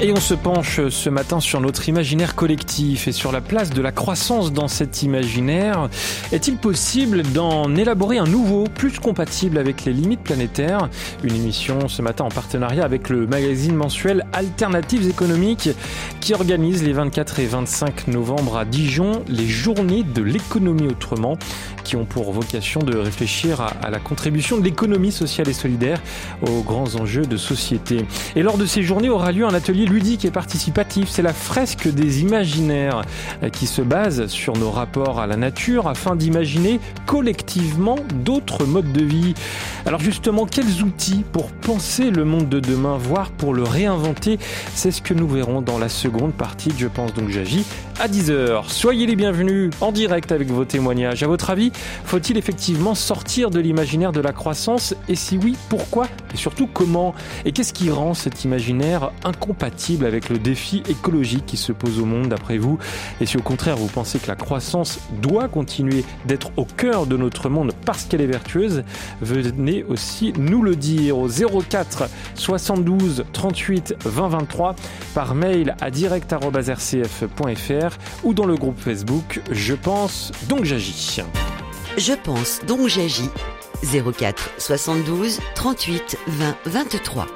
[0.00, 3.80] Et on se penche ce matin sur notre imaginaire collectif et sur la place de
[3.80, 5.88] la croissance dans cet imaginaire.
[6.32, 10.88] Est-il possible d'en élaborer un nouveau, plus compatible avec les limites planétaires?
[11.22, 15.70] Une émission ce matin en partenariat avec le magazine mensuel Alternatives économiques
[16.20, 21.38] qui organise les 24 et 25 novembre à Dijon les journées de l'économie autrement
[21.84, 26.00] qui ont pour vocation de réfléchir à, la contribution de l'économie sociale et solidaire
[26.42, 28.06] aux grands enjeux de société.
[28.34, 31.08] Et lors de ces journées aura lieu un atelier ludique et participatif.
[31.08, 33.02] C'est la fresque des imaginaires
[33.42, 38.92] euh, qui se base sur nos rapports à la nature afin d'imaginer collectivement d'autres modes
[38.92, 39.34] de vie.
[39.86, 44.38] Alors justement, quels outils pour penser le monde de demain, voire pour le réinventer?
[44.74, 47.64] C'est ce que nous verrons dans la seconde partie de Je pense donc j'agis
[48.00, 48.68] à 10h.
[48.68, 51.22] Soyez les bienvenus en direct avec vos témoignages.
[51.22, 51.70] À votre avis,
[52.04, 54.94] faut-il effectivement sortir de l'imaginaire de la croissance?
[55.08, 56.06] Et si oui, pourquoi?
[56.32, 57.14] Et surtout comment?
[57.44, 59.73] Et qu'est-ce qui rend cet imaginaire incompatible?
[60.04, 62.78] Avec le défi écologique qui se pose au monde d'après vous?
[63.20, 67.16] Et si au contraire vous pensez que la croissance doit continuer d'être au cœur de
[67.16, 68.84] notre monde parce qu'elle est vertueuse,
[69.20, 74.76] venez aussi nous le dire au 04 72 38 20 23
[75.14, 81.20] par mail à direct.rcf.fr ou dans le groupe Facebook Je pense donc j'agis.
[81.96, 83.30] Je pense donc j'agis
[83.82, 87.26] 04 72 38 20 23.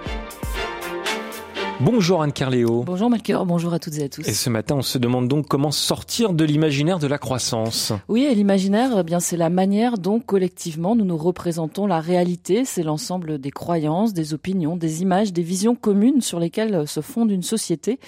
[1.80, 2.82] Bonjour Anne Carléo.
[2.82, 4.26] Bonjour Melchior, bonjour à toutes et à tous.
[4.26, 7.92] Et ce matin, on se demande donc comment sortir de l'imaginaire de la croissance.
[8.08, 12.64] Oui, et l'imaginaire, eh bien c'est la manière dont collectivement nous nous représentons la réalité,
[12.64, 17.30] c'est l'ensemble des croyances, des opinions, des images, des visions communes sur lesquelles se fonde
[17.30, 18.00] une société.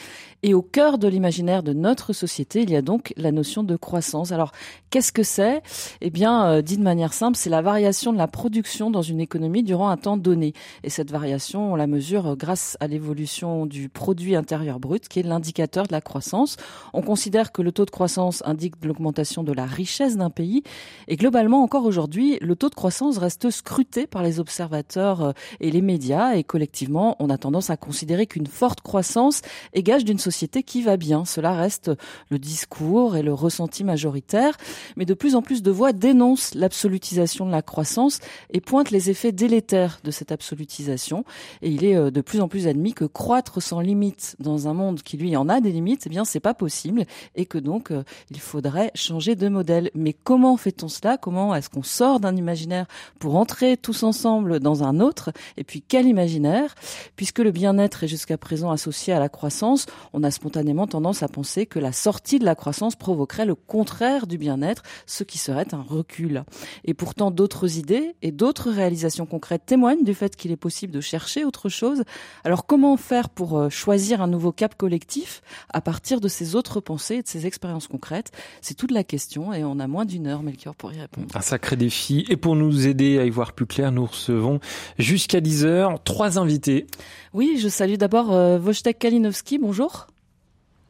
[0.43, 3.77] Et au cœur de l'imaginaire de notre société, il y a donc la notion de
[3.77, 4.33] croissance.
[4.33, 4.53] Alors,
[4.89, 5.63] qu'est-ce que c'est?
[6.01, 9.21] Eh bien, euh, dit de manière simple, c'est la variation de la production dans une
[9.21, 10.55] économie durant un temps donné.
[10.83, 15.25] Et cette variation, on la mesure grâce à l'évolution du produit intérieur brut, qui est
[15.25, 16.57] l'indicateur de la croissance.
[16.95, 20.63] On considère que le taux de croissance indique l'augmentation de la richesse d'un pays.
[21.07, 25.71] Et globalement, encore aujourd'hui, le taux de croissance reste scruté par les observateurs euh, et
[25.71, 26.33] les médias.
[26.33, 29.43] Et collectivement, on a tendance à considérer qu'une forte croissance
[29.75, 31.25] est gage d'une société qui va bien.
[31.25, 31.91] Cela reste
[32.31, 34.57] le discours et le ressenti majoritaire.
[34.97, 38.21] Mais de plus en plus de voix dénoncent l'absolutisation de la croissance
[38.53, 41.25] et pointent les effets délétères de cette absolutisation.
[41.63, 44.75] Et il est euh, de plus en plus admis que croître sans limite dans un
[44.75, 47.05] monde qui lui en a des limites, eh bien c'est pas possible
[47.35, 49.91] et que donc euh, il faudrait changer de modèle.
[49.95, 51.17] Mais comment fait-on cela?
[51.17, 52.87] Comment est-ce qu'on sort d'un imaginaire
[53.19, 55.31] pour entrer tous ensemble dans un autre?
[55.57, 56.75] Et puis quel imaginaire?
[57.17, 61.29] Puisque le bien-être est jusqu'à présent associé à la croissance, on a spontanément tendance à
[61.29, 65.75] penser que la sortie de la croissance provoquerait le contraire du bien-être, ce qui serait
[65.75, 66.45] un recul.
[66.85, 71.01] Et pourtant d'autres idées et d'autres réalisations concrètes témoignent du fait qu'il est possible de
[71.01, 72.03] chercher autre chose.
[72.45, 75.43] Alors comment faire pour euh, choisir un nouveau cap collectif
[75.73, 78.33] à partir de ces autres pensées et de ces expériences concrètes?
[78.61, 81.29] C'est toute la question et on a moins d'une heure, Melchior, pour y répondre.
[81.35, 82.25] Un sacré défi.
[82.29, 84.61] Et pour nous aider à y voir plus clair, nous recevons
[84.99, 86.87] jusqu'à 10 heures trois invités.
[87.33, 89.59] Oui, je salue d'abord euh, Wojtek Kalinowski.
[89.59, 90.10] Bonjour.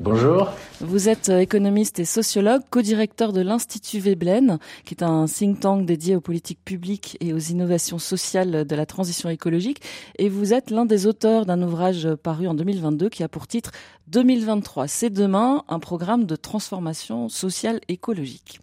[0.00, 0.48] Bonjour.
[0.80, 5.84] Vous êtes euh, économiste et sociologue, co-directeur de l'Institut Veblen, qui est un think tank
[5.84, 9.82] dédié aux politiques publiques et aux innovations sociales de la transition écologique.
[10.18, 13.72] Et vous êtes l'un des auteurs d'un ouvrage paru en 2022 qui a pour titre
[14.06, 18.60] 2023, c'est demain, un programme de transformation sociale écologique.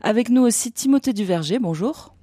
[0.00, 2.14] Avec nous aussi Timothée Duverger, bonjour.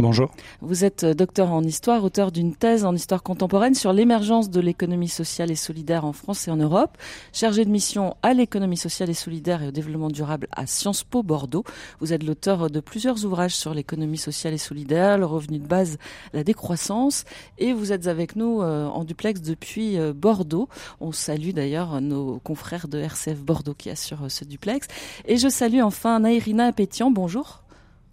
[0.00, 0.30] Bonjour.
[0.62, 4.60] Vous êtes euh, docteur en histoire, auteur d'une thèse en histoire contemporaine sur l'émergence de
[4.60, 6.96] l'économie sociale et solidaire en France et en Europe,
[7.32, 11.22] chargé de mission à l'économie sociale et solidaire et au développement durable à Sciences Po
[11.22, 11.64] Bordeaux.
[12.00, 15.98] Vous êtes l'auteur de plusieurs ouvrages sur l'économie sociale et solidaire, le revenu de base,
[16.32, 17.24] la décroissance,
[17.58, 20.68] et vous êtes avec nous euh, en duplex depuis euh, Bordeaux.
[21.00, 24.86] On salue d'ailleurs nos confrères de RCF Bordeaux qui assurent ce duplex.
[25.26, 27.10] Et je salue enfin Nairina Pétian.
[27.10, 27.62] Bonjour.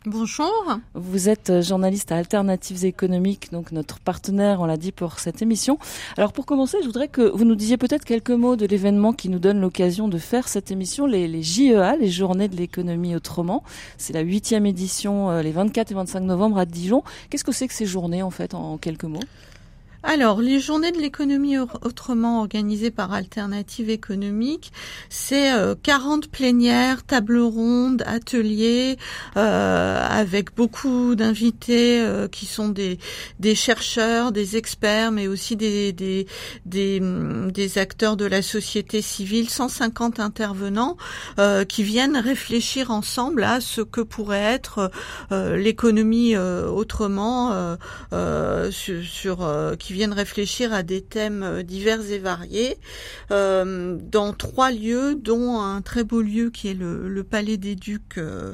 [0.06, 0.78] Bonjour.
[0.94, 5.42] Vous êtes euh, journaliste à Alternatives économiques, donc notre partenaire, on l'a dit, pour cette
[5.42, 5.80] émission.
[6.18, 9.28] Alors pour commencer, je voudrais que vous nous disiez peut-être quelques mots de l'événement qui
[9.28, 13.64] nous donne l'occasion de faire cette émission, les, JEA, les Journées de l'économie autrement.
[13.98, 17.04] C'est la huitième édition, euh, les 24 et 25 novembre à Dijon.
[17.30, 19.20] Qu'est-ce que c'est que ces journées, en fait, en quelques mots?
[20.04, 24.72] Alors, les journées de l'économie autrement organisées par Alternative économique,
[25.10, 25.52] c'est
[25.82, 28.98] 40 euh, plénières, tables rondes, ateliers,
[29.38, 33.00] euh, avec beaucoup d'invités euh, qui sont des,
[33.56, 35.94] chercheurs, des experts, mais aussi des,
[36.64, 40.96] des acteurs de la société civile, 150 intervenants
[41.68, 44.92] qui viennent réfléchir ensemble à ce que pourrait être
[45.32, 47.78] l'économie autrement
[48.72, 52.78] sur, sur qui viennent réfléchir à des thèmes euh, divers et variés
[53.31, 58.18] euh, dans trois lieux, dont un très beau lieu qui est le, Palais des Ducs.
[58.18, 58.54] Euh,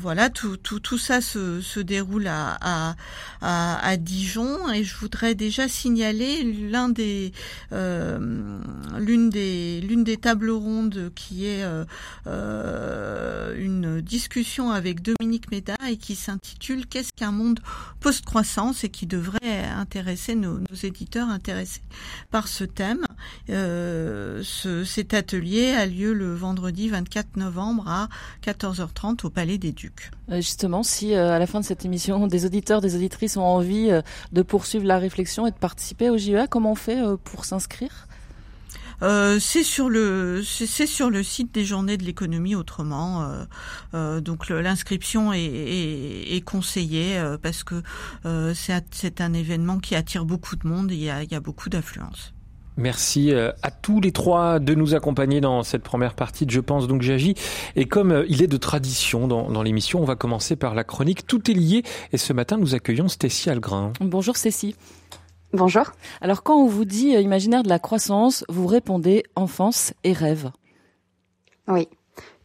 [0.00, 2.96] voilà, tout, tout, tout ça se, se déroule à, à,
[3.42, 7.32] à, Dijon et je voudrais déjà signaler l'un des
[7.70, 11.64] l'une des l'une des tables rondes qui est
[12.26, 17.60] une discussion avec Dominique Méda et qui s'intitule Qu'est-ce qu'un monde
[18.00, 18.84] post-croissance?
[18.84, 21.82] et qui devrait intéresser nos, éditeurs intéressés
[22.30, 23.04] par ce thème.
[23.50, 24.42] Euh,
[24.84, 28.08] cet atelier a lieu le vendredi 24 novembre à
[28.44, 30.10] 14h30 au Palais des Ducs.
[30.30, 33.42] Euh, justement, si euh, à la fin de cette émission, des auditeurs, des auditrices ont
[33.42, 33.90] envie
[34.32, 38.07] de poursuivre la réflexion et de participer au JEA, comment on fait pour s'inscrire?
[39.02, 43.22] Euh, c'est sur le c'est sur le site des Journées de l'économie autrement.
[43.22, 43.44] Euh,
[43.94, 47.82] euh, donc l'inscription est, est, est, conseillée parce que
[48.54, 50.90] c'est un événement qui attire beaucoup de monde.
[50.90, 52.32] Et il y a, il y a beaucoup d'affluence.
[52.76, 56.86] Merci à tous les trois de nous accompagner dans cette première partie de Je pense
[56.86, 57.34] donc j'agis.
[57.74, 61.26] Et comme il est de tradition dans, dans l'émission, on va commencer par la chronique
[61.26, 61.82] Tout est lié.
[62.12, 63.92] Et ce matin, nous accueillons Stécie Algrin.
[64.00, 64.76] Bonjour Stécie.
[65.54, 65.92] Bonjour.
[66.20, 70.50] Alors quand on vous dit euh, imaginaire de la croissance, vous répondez enfance et rêve.
[71.68, 71.88] Oui.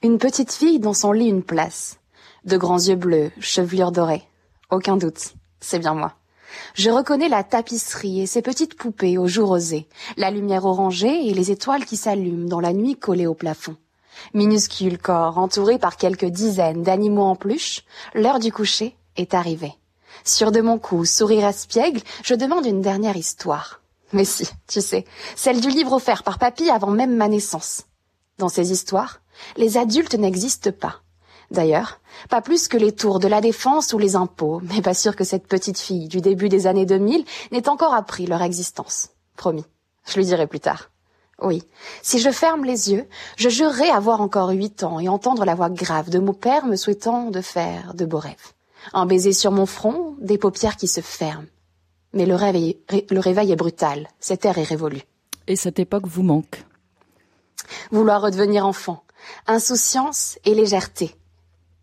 [0.03, 1.99] Une petite fille dans son lit une place.
[2.45, 4.23] De grands yeux bleus, chevelure dorée.
[4.69, 6.13] Aucun doute, c'est bien moi.
[6.75, 11.33] Je reconnais la tapisserie et ses petites poupées aux joues rosées, la lumière orangée et
[11.33, 13.75] les étoiles qui s'allument dans la nuit collée au plafond.
[14.33, 17.83] Minuscule corps entouré par quelques dizaines d'animaux en peluche,
[18.13, 19.73] l'heure du coucher est arrivée.
[20.23, 23.81] Sur de mon cou, sourire espiègle, je demande une dernière histoire.
[24.11, 25.05] Mais si, tu sais,
[25.35, 27.83] celle du livre offert par papy avant même ma naissance.
[28.37, 29.21] Dans ces histoires,
[29.57, 31.01] les adultes n'existent pas.
[31.51, 31.99] D'ailleurs,
[32.29, 35.23] pas plus que les tours de la défense ou les impôts, mais pas sûr que
[35.23, 39.09] cette petite fille du début des années 2000 n'ait encore appris leur existence.
[39.35, 39.65] Promis,
[40.05, 40.89] je lui dirai plus tard.
[41.41, 41.63] Oui,
[42.01, 43.07] si je ferme les yeux,
[43.37, 46.75] je jurerai avoir encore huit ans et entendre la voix grave de mon père me
[46.75, 48.53] souhaitant de faire de beaux rêves.
[48.91, 51.47] Un baiser sur mon front, des paupières qui se ferment.
[52.13, 52.77] Mais le réveil,
[53.09, 55.03] le réveil est brutal, cette ère est révolue.
[55.47, 56.63] Et cette époque vous manque?
[57.91, 59.03] Vouloir redevenir enfant,
[59.47, 61.15] insouciance et légèreté,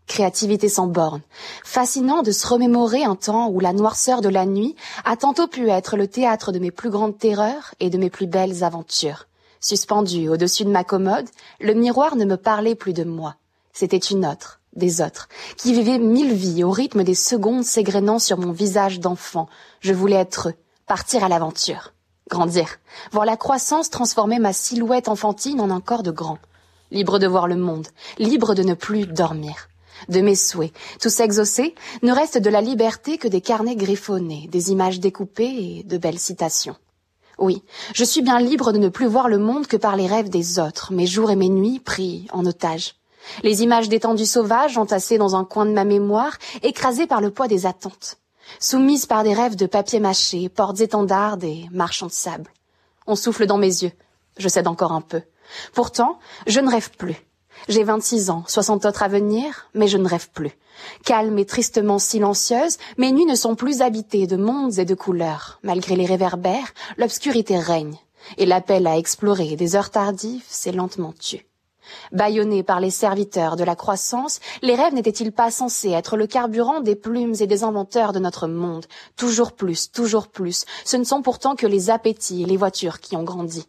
[0.07, 1.21] créativité sans borne,
[1.63, 5.69] fascinant de se remémorer un temps où la noirceur de la nuit a tantôt pu
[5.69, 9.27] être le théâtre de mes plus grandes terreurs et de mes plus belles aventures.
[9.59, 13.35] Suspendu au-dessus de ma commode, le miroir ne me parlait plus de moi.
[13.73, 15.27] C'était une autre, des autres,
[15.57, 19.47] qui vivaient mille vies au rythme des secondes s'égrenant sur mon visage d'enfant.
[19.79, 20.55] Je voulais être eux,
[20.87, 21.93] partir à l'aventure,
[22.29, 22.79] grandir,
[23.11, 26.39] voir la croissance transformer ma silhouette enfantine en un corps de grand,
[26.91, 27.87] libre de voir le monde,
[28.17, 29.67] libre de ne plus dormir.
[30.09, 34.71] De mes souhaits, tous exaucés, ne reste de la liberté que des carnets griffonnés, des
[34.71, 36.75] images découpées et de belles citations.
[37.37, 37.63] Oui,
[37.93, 40.59] je suis bien libre de ne plus voir le monde que par les rêves des
[40.59, 42.95] autres, mes jours et mes nuits pris en otage.
[43.43, 47.47] Les images d'étendues sauvages entassées dans un coin de ma mémoire, écrasées par le poids
[47.47, 48.17] des attentes.
[48.59, 52.51] Soumises par des rêves de papier mâché, portes étendardes et marchands de sable.
[53.07, 53.93] On souffle dans mes yeux.
[54.37, 55.21] Je cède encore un peu.
[55.73, 57.15] Pourtant, je ne rêve plus.
[57.67, 60.51] J'ai vingt-six ans, soixante autres à venir, mais je ne rêve plus.
[61.05, 65.59] Calme et tristement silencieuse, mes nuits ne sont plus habitées de mondes et de couleurs.
[65.63, 67.97] Malgré les réverbères, l'obscurité règne.
[68.37, 71.45] Et l'appel à explorer des heures tardives s'est lentement tué.
[72.11, 76.81] Bâillonnés par les serviteurs de la croissance, les rêves n'étaient-ils pas censés être le carburant
[76.81, 78.85] des plumes et des inventeurs de notre monde?
[79.15, 80.65] Toujours plus, toujours plus.
[80.85, 83.65] Ce ne sont pourtant que les appétits et les voitures qui ont grandi.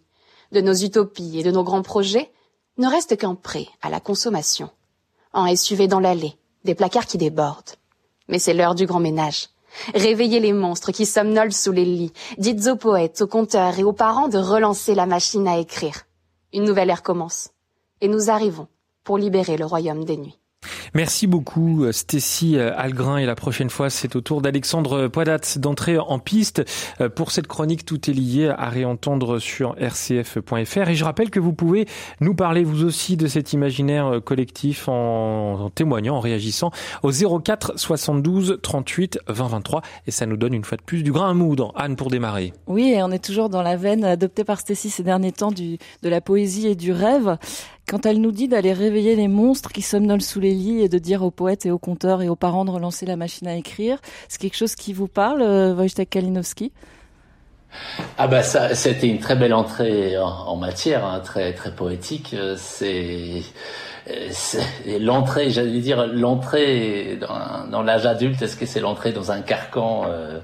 [0.53, 2.31] De nos utopies et de nos grands projets,
[2.79, 4.71] ne reste qu'un prêt à la consommation.
[5.33, 7.77] Un SUV dans l'allée, des placards qui débordent.
[8.29, 9.49] Mais c'est l'heure du grand ménage.
[9.95, 12.13] Réveillez les monstres qui somnolent sous les lits.
[12.39, 16.03] Dites aux poètes, aux conteurs et aux parents de relancer la machine à écrire.
[16.53, 17.49] Une nouvelle ère commence
[18.03, 18.69] et nous arrivons
[19.05, 20.39] pour libérer le royaume des nuits.
[20.95, 26.19] Merci beaucoup Stécie Algrin et la prochaine fois c'est au tour d'Alexandre Poidat d'entrer en
[26.19, 26.63] piste
[27.17, 31.53] pour cette chronique Tout est lié à réentendre sur rcf.fr et je rappelle que vous
[31.53, 31.87] pouvez
[32.21, 36.71] nous parler vous aussi de cet imaginaire collectif en, témoignant, en réagissant
[37.03, 41.11] au 04 72 38 20 23 et ça nous donne une fois de plus du
[41.11, 41.73] grain à moudre.
[41.75, 42.53] Anne pour démarrer.
[42.67, 45.79] Oui et on est toujours dans la veine adoptée par Stécie ces derniers temps du,
[46.03, 47.39] de la poésie et du rêve
[47.93, 50.97] quand elle nous dit d'aller réveiller les monstres qui somnolent sous les lits et de
[50.97, 53.99] dire aux poètes et aux conteurs et aux parents de relancer la machine à écrire,
[54.29, 56.73] c'est quelque chose qui vous parle, euh, Wojtek Kalinowski?
[58.17, 62.33] Ah bah ça, c'était une très belle entrée en, matière, hein, très très poétique.
[62.33, 63.43] Euh, c'est
[64.99, 67.19] l'entrée, j'allais dire l'entrée
[67.71, 68.41] dans, l'âge adulte.
[68.41, 70.41] Est-ce que c'est l'entrée dans un carcan euh,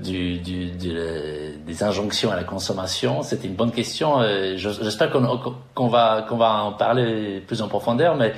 [0.00, 4.20] des injonctions à la consommation C'était une bonne question.
[4.20, 8.32] Euh, j'espère qu'on va, va en parler plus en profondeur, mais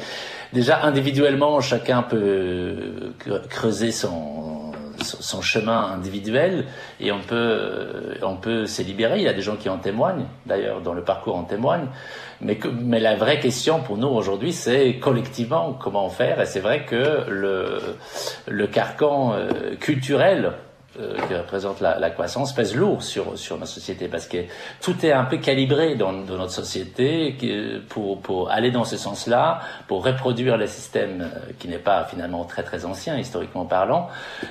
[0.53, 3.15] déjà individuellement, chacun peut
[3.49, 6.67] creuser son, son chemin individuel
[7.01, 9.19] et on peut, on peut se libérer.
[9.19, 11.89] Il y a des gens qui en témoignent, d'ailleurs, dans le parcours en témoignent.
[12.41, 16.41] Mais, la vraie question pour nous aujourd'hui, c'est collectivement comment faire?
[16.41, 17.79] Et c'est vrai que le,
[18.49, 20.53] le carcan euh, culturel
[21.01, 24.39] euh, qui représente la, la, croissance pèse lourd sur sur notre société parce que
[24.83, 27.35] tout est un peu calibré dans, dans notre société
[27.89, 32.45] pour pour aller dans ce sens-là, pour reproduire le système euh, qui n'est pas finalement
[32.45, 34.09] très très ancien historiquement parlant,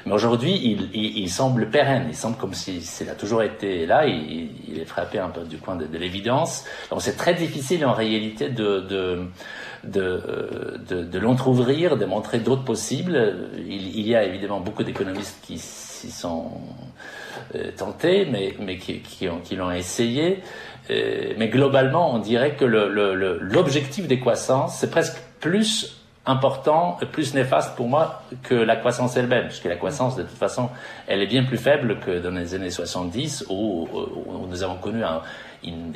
[0.07, 3.85] mais aujourd'hui il, il, il, semble pérenne, il semble comme si s'il a toujours été
[3.85, 6.65] là, il, il, est frappé un peu du coin de, de l'évidence.
[6.89, 9.27] Donc c'est très difficile en réalité de, de
[9.83, 13.49] de, de, de l'entrouvrir, de montrer d'autres possibles.
[13.57, 15.57] Il, il, y a évidemment beaucoup d'économistes qui
[16.01, 16.51] s'y sont
[17.55, 20.41] euh, tentés, mais, mais qui, ont, qui l'ont essayé.
[20.89, 27.75] Euh, mais globalement, on dirait que l'objectif des croissances, c'est presque plus important, plus néfaste
[27.75, 30.69] pour moi que la croissance elle-même, puisque la croissance, de toute façon,
[31.07, 35.03] elle est bien plus faible que dans les années 70, où, où nous avons connu
[35.03, 35.21] un,
[35.63, 35.93] une,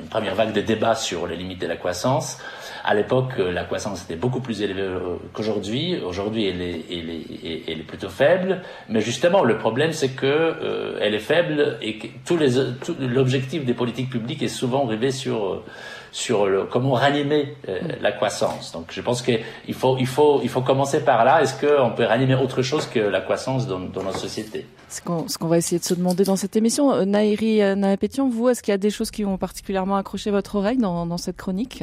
[0.00, 2.38] une, première vague de débats sur les limites de la croissance.
[2.88, 5.98] À l'époque, euh, la croissance était beaucoup plus élevée euh, qu'aujourd'hui.
[6.06, 8.62] Aujourd'hui, elle est, elle, est, elle est plutôt faible.
[8.88, 12.52] Mais justement, le problème, c'est que euh, elle est faible et que tous les,
[12.84, 15.64] tout, l'objectif des politiques publiques est souvent rêvé sur
[16.12, 18.70] sur le, comment ranimer euh, la croissance.
[18.72, 21.42] Donc, je pense qu'il faut il faut il faut commencer par là.
[21.42, 24.64] Est-ce qu'on peut ranimer autre chose que la croissance dans, dans notre société?
[24.88, 28.48] Ce qu'on ce qu'on va essayer de se demander dans cette émission, Nairi Naapétion, vous,
[28.48, 31.36] est-ce qu'il y a des choses qui ont particulièrement accroché votre oreille dans, dans cette
[31.36, 31.82] chronique?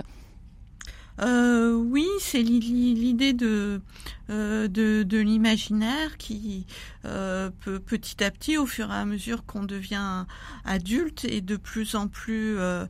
[1.21, 3.81] Euh, oui, c'est l'idée de,
[4.29, 6.65] euh, de, de l'imaginaire qui
[7.05, 10.25] euh, peut petit à petit, au fur et à mesure qu'on devient
[10.65, 12.85] adulte, et de plus en plus euh,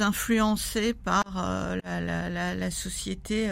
[0.00, 1.24] influencé par
[1.82, 3.50] la, la, la, société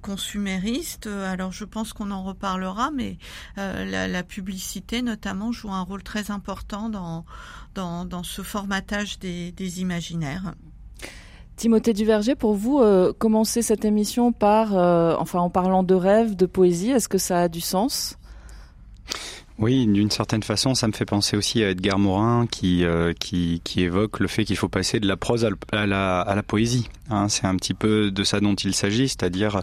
[0.00, 1.06] consumériste.
[1.06, 3.18] Alors je pense qu'on en reparlera, mais
[3.56, 7.24] la, la, publicité notamment joue un rôle très important dans,
[7.74, 10.54] dans, ce formatage des imaginaires.
[11.60, 16.34] Timothée Duverger, pour vous, euh, commencer cette émission par, euh, enfin, en parlant de rêve,
[16.34, 18.16] de poésie, est-ce que ça a du sens?
[19.60, 23.60] Oui, d'une certaine façon, ça me fait penser aussi à Edgar Morin qui, euh, qui,
[23.62, 26.88] qui, évoque le fait qu'il faut passer de la prose à la, à la poésie.
[27.10, 29.62] Hein, c'est un petit peu de ça dont il s'agit, c'est-à-dire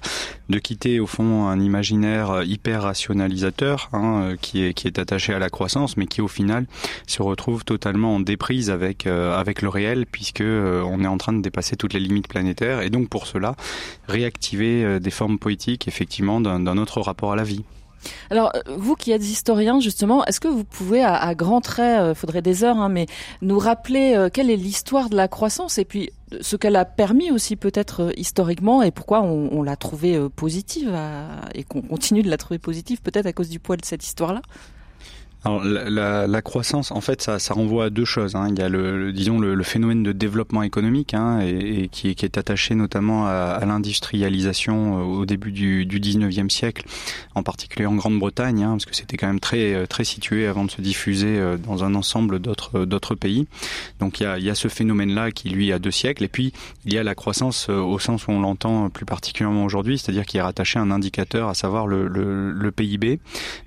[0.49, 5.39] de quitter au fond un imaginaire hyper rationalisateur hein, qui, est, qui est attaché à
[5.39, 6.67] la croissance, mais qui au final
[7.07, 11.17] se retrouve totalement en déprise avec, euh, avec le réel, puisque euh, on est en
[11.17, 13.55] train de dépasser toutes les limites planétaires, et donc pour cela,
[14.07, 17.63] réactiver euh, des formes poétiques, effectivement, d'un autre rapport à la vie.
[18.29, 22.15] Alors, euh, vous qui êtes historien, justement, est-ce que vous pouvez, à, grands traits, euh,
[22.15, 23.05] faudrait des heures, hein, mais
[23.41, 26.11] nous rappeler euh, quelle est l'histoire de la croissance et puis
[26.41, 30.93] ce qu'elle a permis aussi peut-être historiquement et pourquoi on, l'a trouvée positive
[31.55, 34.41] et qu'on continue de la trouver positive peut-être à cause du poids de cette histoire-là?
[35.47, 38.35] Alors, la, la, la, croissance, en fait, ça, ça, renvoie à deux choses.
[38.35, 38.47] Hein.
[38.49, 41.87] Il y a le, le disons le, le, phénomène de développement économique, hein, et, et
[41.87, 46.83] qui, qui, est attaché notamment à, à l'industrialisation euh, au début du, du 19e siècle,
[47.33, 50.65] en particulier en Grande-Bretagne, hein, parce que c'était quand même très euh, très situé avant
[50.65, 53.47] de se diffuser euh, dans un ensemble d'autres d'autres pays.
[53.99, 56.27] Donc il y a, il y a ce phénomène-là qui lui a deux siècles, et
[56.27, 56.51] puis
[56.85, 60.39] il y a la croissance au sens où on l'entend plus particulièrement aujourd'hui, c'est-à-dire qu'il
[60.39, 63.19] est rattaché à un indicateur, à savoir le, le, le PIB,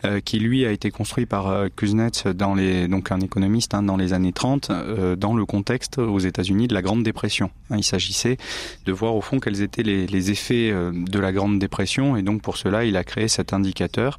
[0.05, 3.97] euh, qui lui a été construit par Kuznets, dans les, donc un économiste hein, dans
[3.97, 4.71] les années 30,
[5.17, 7.51] dans le contexte aux États-Unis de la Grande Dépression.
[7.71, 8.37] Hein, il s'agissait
[8.87, 12.43] de voir au fond quels étaient les, les, effets de la Grande Dépression, et donc
[12.43, 14.19] pour cela, il a créé cet indicateur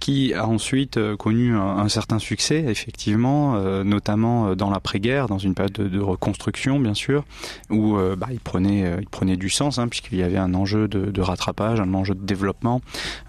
[0.00, 6.00] qui a ensuite connu un, certain succès, effectivement, notamment dans l'après-guerre, dans une période de,
[6.00, 7.24] reconstruction, bien sûr,
[7.70, 11.20] où bah, il prenait, il prenait du sens, hein, puisqu'il y avait un enjeu de,
[11.20, 12.80] rattrapage, un enjeu de développement,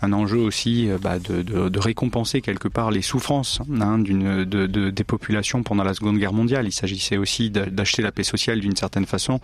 [0.02, 5.04] un enjeu aussi bah, de, récompenser quelque part les souffrances hein, d'une de, de, des
[5.04, 6.68] populations pendant la Seconde Guerre mondiale.
[6.68, 9.40] Il s'agissait aussi d'acheter la paix sociale d'une certaine façon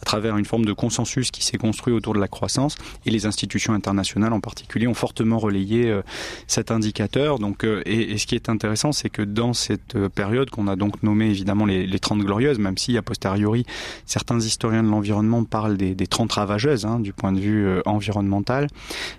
[0.00, 3.26] à travers une forme de consensus qui s'est construit autour de la croissance et les
[3.26, 6.02] institutions internationales en particulier ont fortement relayé euh,
[6.46, 7.38] cet indicateur.
[7.38, 10.76] Donc, euh, et, ce qui est intéressant, c'est que dans cette euh, période qu'on a
[10.76, 13.66] donc nommé évidemment les, les 30 glorieuses, même si a posteriori
[14.06, 18.68] certains historiens de l'environnement parlent des, des 30 ravageuses hein, du point de vue environnemental,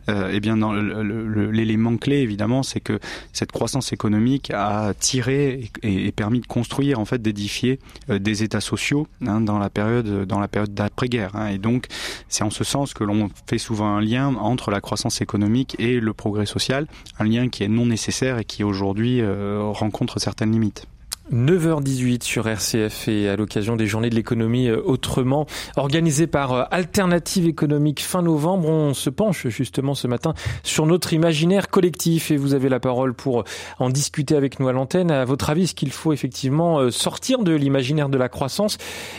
[0.08, 0.58] eh bien
[1.52, 3.00] l'élément clé évidemment, c'est que
[3.34, 7.80] cette croissance économique a tiré et, permis de construire en fait d'édifier
[8.10, 11.36] euh, des États sociaux hein, dans la période dans la période d'après-guerre.
[11.36, 11.88] Hein, et donc
[12.28, 16.00] c'est en ce sens que l'on fait souvent un lien entre la croissance économique et
[16.00, 16.88] le progrès social,
[17.20, 20.88] un lien qui est non nécessaire et qui aujourd'hui euh, rencontre certaines limites.
[21.32, 25.46] 9h18 sur RCF et à l'occasion des journées de l'économie euh, autrement
[25.78, 31.14] organisées par euh, Alternative économique fin novembre, on se penche justement ce matin sur notre
[31.14, 33.44] imaginaire collectif et vous avez la parole pour
[33.78, 35.12] en discuter avec nous à l'antenne.
[35.12, 38.78] À votre avis, est-ce qu'il faut effectivement euh, sortir de l'imaginaire de la croissance?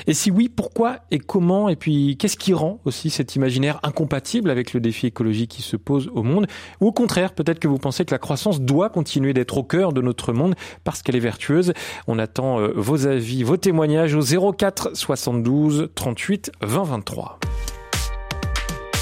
[0.08, 1.68] Et si oui, pourquoi et comment?
[1.68, 5.76] Et puis qu'est-ce qui rend aussi cet imaginaire incompatible avec le défi écologique qui se
[5.76, 6.46] pose au monde?
[6.80, 9.92] Ou au contraire, peut-être que vous pensez que la croissance doit continuer d'être au cœur
[9.92, 11.72] de notre monde parce qu'elle est vertueuse
[12.06, 17.38] on attend euh, vos avis, vos témoignages au 04 72 38 20 23.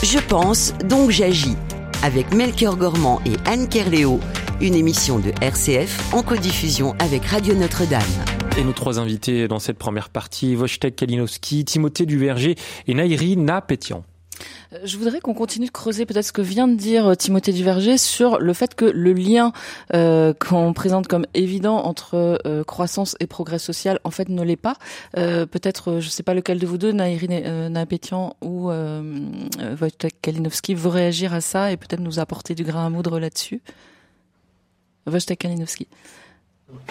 [0.02, 1.56] Je pense, donc j'agis.
[2.02, 4.18] Avec Melchior Gormand et Anne Kerléo,
[4.60, 8.00] une émission de RCF en codiffusion avec Radio Notre-Dame.
[8.58, 12.56] Et nos trois invités dans cette première partie, Wojtek Kalinowski, Timothée Duverger
[12.86, 14.04] et Nairi Napétian.
[14.84, 17.98] Je voudrais qu'on continue de creuser peut-être ce que vient de dire euh, Timothée Duverger
[17.98, 19.52] sur le fait que le lien
[19.94, 24.56] euh, qu'on présente comme évident entre euh, croissance et progrès social, en fait, ne l'est
[24.56, 24.76] pas.
[25.16, 28.70] Euh, peut-être, euh, je ne sais pas lequel de vous deux, Naïrine euh, Napétian ou
[28.70, 29.02] euh,
[29.80, 33.60] Wojtek Kalinowski, veut réagir à ça et peut-être nous apporter du grain à moudre là-dessus.
[35.06, 35.88] Wojtek Kalinowski.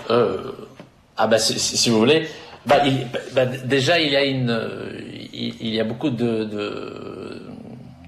[0.09, 2.27] ah bah si, vous voulez,
[2.69, 2.81] bah,
[3.33, 4.57] bah, déjà il y a une,
[5.33, 7.41] il, y a beaucoup de, de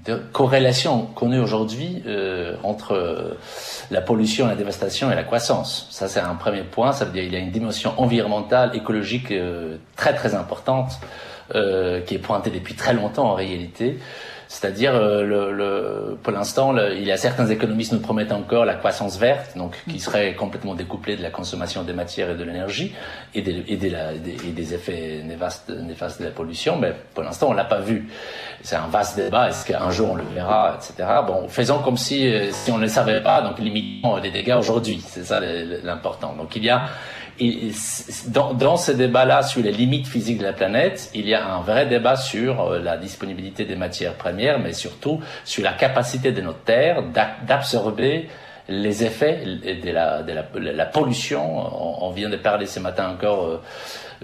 [0.04, 3.36] de corrélation connue aujourd'hui euh, entre
[3.90, 5.86] la pollution, la dévastation et la croissance.
[5.90, 6.92] Ça, c'est un premier point.
[6.92, 10.98] Ça veut dire qu'il y a une dimension environnementale, écologique euh, très très importante
[11.54, 13.98] euh, qui est pointée depuis très longtemps en réalité.
[14.52, 18.74] C'est-à-dire, euh, le, le, pour l'instant, il y a certains économistes nous promettent encore la
[18.74, 22.92] croissance verte, donc qui serait complètement découplée de la consommation des matières et de l'énergie
[23.34, 23.96] et, des, et, des,
[24.46, 28.10] et des effets néfastes, néfastes de la pollution, mais pour l'instant, on l'a pas vu.
[28.60, 29.48] C'est un vaste débat.
[29.48, 31.08] Est-ce qu'un jour on le verra, etc.
[31.26, 35.02] Bon, faisons comme si si on ne le savait pas, donc limitons les dégâts aujourd'hui.
[35.02, 36.34] C'est ça l'important.
[36.34, 36.82] Donc il y a
[38.28, 41.60] dans, dans ce débat-là sur les limites physiques de la planète, il y a un
[41.60, 46.40] vrai débat sur euh, la disponibilité des matières premières, mais surtout sur la capacité de
[46.40, 47.02] notre Terre
[47.46, 48.28] d'absorber
[48.68, 51.42] les effets de la, de la, la pollution.
[51.42, 53.60] On, on, vient de parler ce matin encore euh,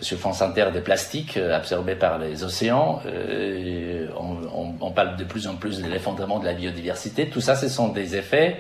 [0.01, 3.01] sur France Inter des plastiques euh, absorbés par les océans.
[3.07, 7.29] Euh, on, on, on, parle de plus en plus de l'effondrement de la biodiversité.
[7.29, 8.59] Tout ça, ce sont des effets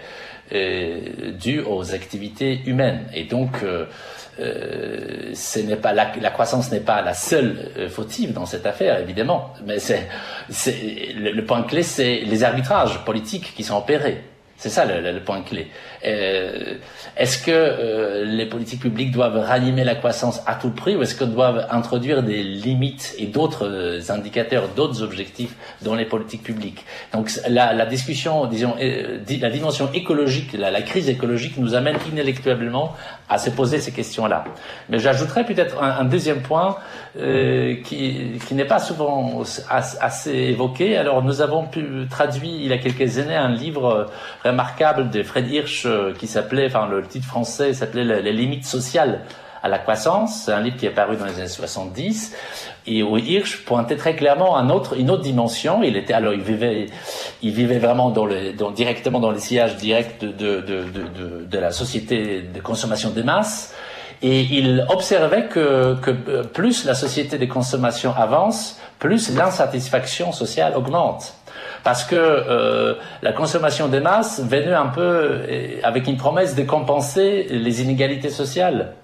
[0.52, 3.06] euh, dus aux activités humaines.
[3.14, 3.64] Et donc,
[4.40, 9.00] euh, ce n'est pas la, croissance n'est pas la seule euh, fautive dans cette affaire,
[9.00, 10.08] évidemment, mais c'est,
[11.14, 14.22] le, point clé, c'est les arbitrages politiques qui sont opérés.
[14.56, 15.68] C'est ça le, point clé.
[16.04, 16.74] Euh,
[17.16, 21.16] est-ce que euh, les politiques publiques doivent ranimer la croissance à tout prix ou est-ce
[21.16, 26.84] qu'elles doivent introduire des limites et d'autres euh, indicateurs, d'autres objectifs dans les politiques publiques?
[27.12, 32.94] Donc la, la discussion, disons, la dimension écologique, la, crise écologique nous amène inéluctablement
[33.28, 34.44] à se poser ces questions-là.
[34.88, 36.76] Mais j'ajouterais peut-être un, deuxième point
[37.14, 40.96] qui, qui n'est pas souvent assez évoqué.
[40.96, 44.06] Alors nous avons pu traduire il y a quelques années un livre
[44.44, 45.87] remarquable de Fred Hirsch
[46.18, 49.20] qui s'appelait, enfin le titre français s'appelait Les limites sociales
[49.62, 50.44] à la croissance.
[50.44, 52.34] C'est un livre qui est paru dans les années 70
[52.86, 54.70] et où Hirsch pointait très clairement une
[55.10, 55.82] autre dimension.
[55.82, 56.86] Il était alors il vivait,
[57.42, 63.10] il vivait vraiment dans directement dans les sillages directs de, de, la société de consommation
[63.10, 63.74] des masses.
[64.20, 71.34] Et il observait que, que plus la société de consommation avance, plus l'insatisfaction sociale augmente.
[71.84, 76.62] Parce que euh, la consommation des masses venait un peu euh, avec une promesse de
[76.62, 78.94] compenser les inégalités sociales,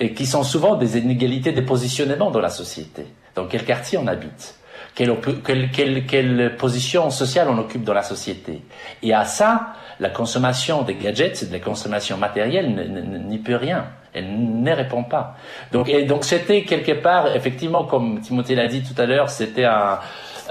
[0.00, 3.06] et qui sont souvent des inégalités de positionnement dans la société.
[3.34, 4.54] Dans quel quartier on habite?
[4.94, 8.62] Quelle, position sociale on occupe dans la société?
[9.02, 13.86] Et à ça, la consommation des gadgets, de la consommation matérielle n'y peut rien.
[14.12, 15.36] Elle ne répond pas.
[15.86, 20.00] Et donc c'était quelque part, effectivement, comme Timothée l'a dit tout à l'heure, c'était un,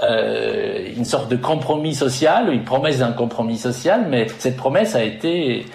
[0.02, 5.02] euh, une sorte de compromis social, une promesse d'un compromis social, mais cette promesse a
[5.02, 5.66] été,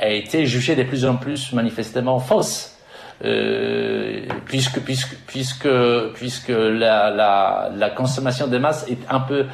[0.00, 2.76] a été jugée de plus en plus manifestement fausse.
[3.22, 5.68] Euh, puisque puisque puisque
[6.14, 9.44] puisque la, la, la consommation de masse est un peu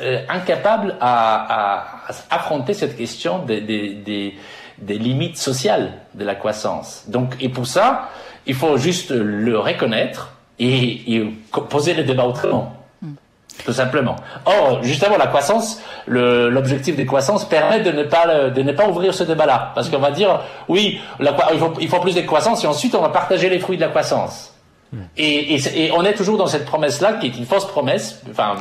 [0.00, 4.34] euh, incapable à, à, affronter cette question des, des, des,
[4.78, 7.04] des, limites sociales de la croissance.
[7.08, 8.08] Donc, et pour ça,
[8.46, 11.34] il faut juste le reconnaître et, et
[11.68, 12.81] poser le débat autrement.
[13.64, 14.16] Tout simplement.
[14.44, 19.14] Or, justement, la croissance, l'objectif des croissances permet de ne pas de ne pas ouvrir
[19.14, 22.64] ce débat-là, parce qu'on va dire, oui, la, il, faut, il faut plus de croissance
[22.64, 24.52] et ensuite on va partager les fruits de la croissance.
[25.16, 28.56] Et, et, et, on est toujours dans cette promesse-là, qui est une fausse promesse, enfin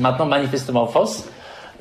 [0.00, 1.28] maintenant manifestement fausse.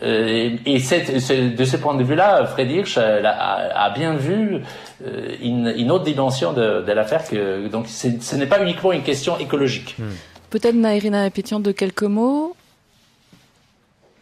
[0.01, 4.61] Euh, et cette, de ce point de vue-là, Fred Hirsch a, a, bien vu
[5.05, 7.25] euh, une, une, autre dimension de, de l'affaire.
[7.25, 9.95] Que donc ce n'est pas uniquement une question écologique.
[9.97, 10.11] Hmm.
[10.49, 12.55] Peut-être Nairina Pétion de quelques mots.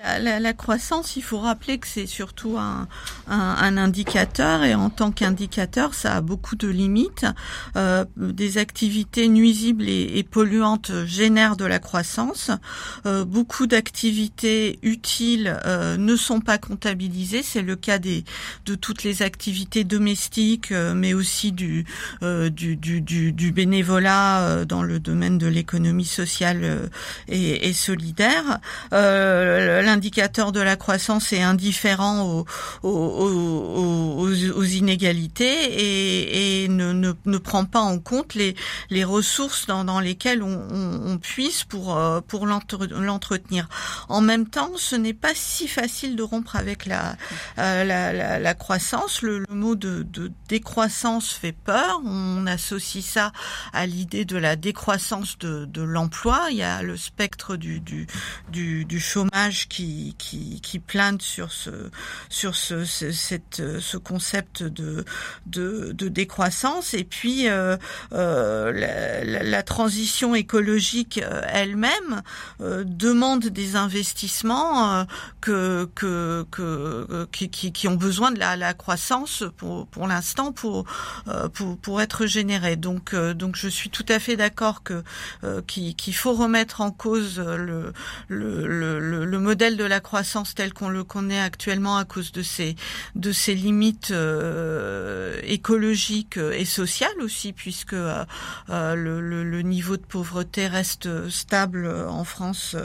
[0.04, 2.88] La, croissance, il faut rappeler que c'est surtout un,
[3.28, 7.28] indicateur et en tant qu'indicateur, ça a beaucoup de limites.
[7.76, 12.50] Euh, des activités nuisibles et, polluantes génèrent de la croissance.
[13.06, 17.44] Euh, beaucoup d'activités utiles euh, ne sont pas comptabilisées.
[17.44, 18.24] C'est le cas des,
[18.66, 21.86] de toutes les activités domestiques, mais aussi du,
[23.54, 26.90] bénévolat dans le domaine de l'économie sociale
[27.28, 28.60] et solidaire
[29.92, 32.46] l'indicateur de la croissance est indifférent
[32.82, 38.56] aux, inégalités et, ne, prend pas en compte les,
[39.04, 42.22] ressources dans, lesquelles on, puisse pour, euh,
[43.02, 43.68] l'entretenir.
[44.08, 47.18] En même temps, ce n'est pas si facile de rompre avec la,
[47.58, 49.22] euh, la, croissance.
[49.22, 50.06] Le, mot de,
[50.48, 52.00] décroissance fait peur.
[52.06, 53.34] On associe ça
[53.74, 56.48] à l'idée de la décroissance de, l'emploi.
[56.52, 58.08] Il y a le spectre du
[59.00, 59.81] chômage qui
[60.18, 60.82] qui, qui,
[61.20, 61.70] sur ce
[62.30, 65.06] sur ce, cette, ce concept de,
[65.46, 66.94] de, de décroissance.
[66.94, 67.78] Et puis euh,
[68.14, 68.72] euh,
[69.24, 72.22] la, transition écologique euh, elle-même
[72.60, 75.06] demande des investissements
[75.40, 80.86] que, que, que qui, ont besoin de la, croissance pour pour l'instant pour,
[81.54, 82.76] pour pour être générés.
[82.76, 85.04] Donc donc je suis tout à fait d'accord que
[85.68, 87.94] qu'il faut remettre en cause le,
[88.28, 92.76] le, le modèle de la croissance telle qu'on le connaît actuellement à cause de ces
[93.16, 98.24] de ces limites euh, écologiques et sociales aussi, puisque euh,
[98.70, 102.76] euh, le, le, le, niveau de pauvreté reste stable en France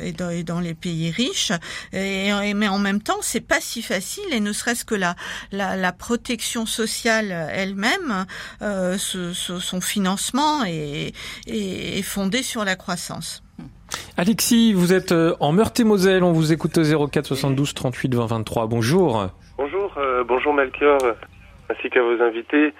[0.00, 1.52] et dans, et, dans, les pays riches.
[1.92, 5.16] Et, mais en même temps, c'est pas si facile, et ne serait-ce que la,
[5.52, 8.26] la, la, protection sociale elle-même,
[8.60, 11.12] ce, ce, son financement est,
[11.46, 13.42] est, est fondé sur la croissance.
[14.16, 18.66] Alexis, vous êtes euh, en Meurthe-et-Moselle, on vous écoute au 04 72 38 20 23.
[18.66, 19.26] Bonjour.
[19.56, 20.98] Bonjour, euh, bonjour Melchior,
[21.70, 22.72] ainsi qu'à vos invités.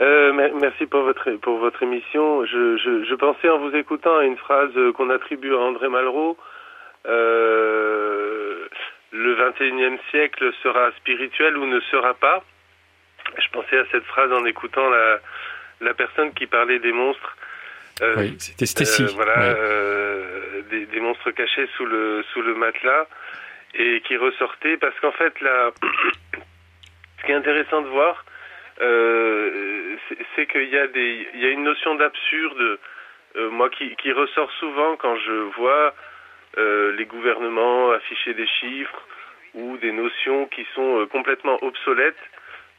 [0.00, 2.44] Euh, merci pour votre pour votre émission.
[2.44, 6.36] Je, je, pensais en vous écoutant à une phrase qu'on attribue à André Malraux.
[7.04, 8.68] Le
[9.12, 12.42] 21e siècle sera spirituel ou ne sera pas.
[13.38, 15.18] Je pensais à cette phrase en écoutant la,
[15.80, 17.36] la personne qui parlait des monstres.
[18.02, 18.84] Euh, oui, c'était.
[19.02, 23.06] Euh, voilà, euh, des, des, monstres cachés sous le sous le matelas
[23.74, 25.70] et qui ressortaient parce qu'en fait là,
[27.20, 28.24] ce qui est intéressant de voir,
[30.36, 32.78] c'est qu'il y a des il y a une notion d'absurde,
[33.50, 35.94] moi qui qui ressort souvent quand je vois
[36.58, 39.02] les gouvernements afficher des chiffres
[39.54, 42.14] ou des notions qui sont complètement obsolètes.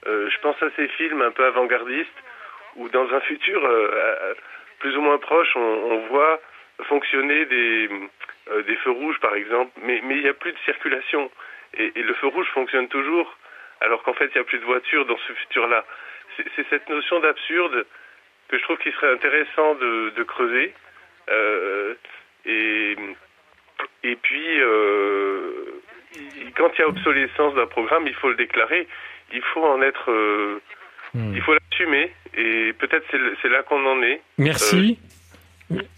[0.05, 2.19] je pense à ces films un peu avant-gardistes
[2.75, 3.67] où dans un futur
[4.79, 6.39] plus ou moins proche, on, on voit
[6.83, 7.89] fonctionner des,
[8.51, 11.31] euh, des feux rouges, par exemple, mais mais il n'y a plus de circulation.
[11.73, 13.37] Et, et, le feu rouge fonctionne toujours,
[13.81, 15.85] alors qu'en fait, il n'y a plus de voitures dans ce futur-là.
[16.55, 17.85] C'est cette notion d'absurde
[18.47, 20.73] que je trouve qu'il serait intéressant de, de creuser.
[21.29, 21.95] Euh,
[22.45, 22.95] et,
[24.03, 25.81] et puis, euh,
[26.55, 28.87] quand il y a obsolescence d'un programme, il faut le déclarer.
[29.33, 30.11] Il faut en être
[31.17, 31.35] euh, Hmm.
[31.35, 33.03] Il faut l'assumer et peut-être
[33.41, 34.21] c'est là qu'on en est.
[34.37, 34.99] Merci.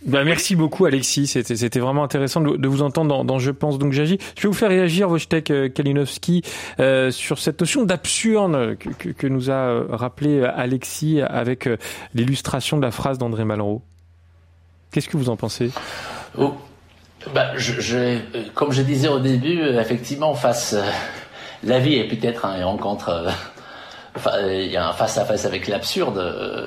[0.04, 4.18] Bah, merci beaucoup Alexis, c'était vraiment intéressant de, vous entendre dans, Je pense donc j'agis.
[4.36, 6.42] Je vais vous faire réagir Wojtek euh, Kalinowski
[6.80, 11.70] euh, sur cette notion d'absurde que, que, nous a euh, rappelé Alexis avec
[12.16, 13.84] l'illustration de la phrase d'André Malraux.
[14.92, 15.72] Qu'est-ce que vous en pensez?
[16.36, 16.56] Oh,
[17.36, 20.76] bah, je, je, Comme je disais au début, effectivement, face
[21.64, 23.28] la vie est peut-être un rencontre
[24.42, 26.18] il y a un face-à-face avec l'absurde.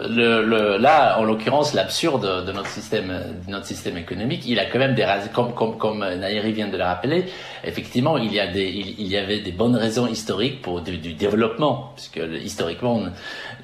[0.09, 5.55] Le, là, en l'occurrence, l'absurde de notre système, économique, il a quand même des comme
[5.55, 7.27] comme comme Nairi vient de le rappeler.
[7.65, 11.15] Effectivement, il y a des, il, y avait des bonnes raisons historiques pour du, du
[11.15, 13.03] développement, puisque historiquement,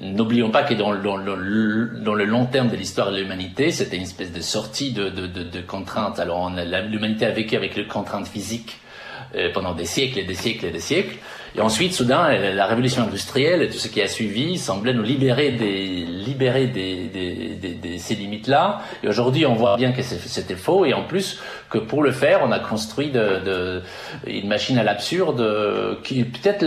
[0.01, 4.41] n'oublions pas que dans, le long terme de l'histoire de l'humanité, c'était une espèce de
[4.41, 6.19] sortie de, de, contraintes.
[6.19, 6.51] Alors,
[6.89, 8.77] l'humanité a vécu avec les contraintes physiques
[9.35, 11.15] euh, pendant des siècles et des siècles et des siècles.
[11.55, 15.51] Et ensuite, soudain, la révolution industrielle et tout ce qui a suivi semblait nous libérer
[15.51, 18.81] des, libérer des, des, des, des ces limites-là.
[19.03, 20.85] Et aujourd'hui, on voit bien que c'était faux.
[20.85, 23.81] Et en plus, que pour le faire, on a construit de, de
[24.27, 26.63] une machine à l'absurde euh, qui peut-être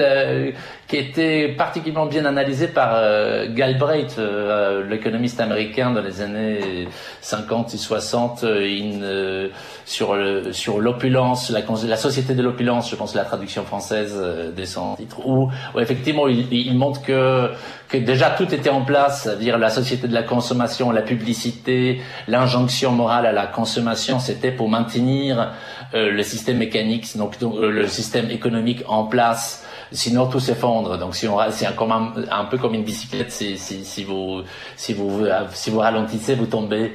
[0.93, 6.87] qui était particulièrement bien analysée par euh, Galbraith, euh, l'économiste américain dans les années
[7.23, 9.49] 50 et 60, euh,
[9.87, 14.15] sur le, sur l'opulence, la, société de l'opulence, je pense la traduction française
[14.55, 17.49] de son titre, où, effectivement il montre que
[17.89, 22.93] que déjà tout était en place, c'est-à-dire la société de la consommation, la publicité, l'injonction
[22.93, 25.53] morale à la consommation, c'était pour maintenir
[25.95, 29.67] euh, le système mécanique, donc, euh, le système économique en place.
[29.95, 30.97] Sinon tout s'effondre.
[30.97, 34.41] Donc si on c'est un, un, un, peu comme une bicyclette, si, si, si vous
[34.75, 36.93] si vous si vous ralentissez, vous tombez.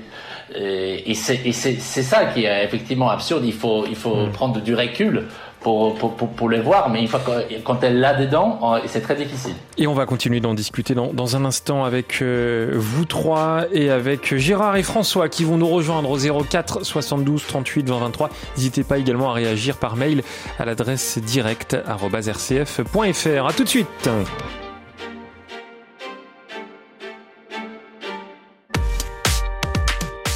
[0.55, 3.43] Et, et c'est ça qui est effectivement absurde.
[3.45, 4.31] Il faut il faut mm.
[4.31, 5.27] prendre du recul
[5.67, 7.19] pour, pour, pour, pour, les voir, mais une fois
[7.65, 9.53] quand elle l'a dedans, euh, c'est très difficile.
[9.77, 13.89] Et on va continuer d'en discuter dans, dans, un instant avec euh, vous trois et
[13.89, 18.29] avec Gérard et François qui vont nous rejoindre au 04 72 38 20 23.
[18.55, 20.23] N'hésitez pas également à réagir par mail
[20.57, 23.45] à l'adresse direct.rcf.fr.
[23.45, 24.09] À tout de suite.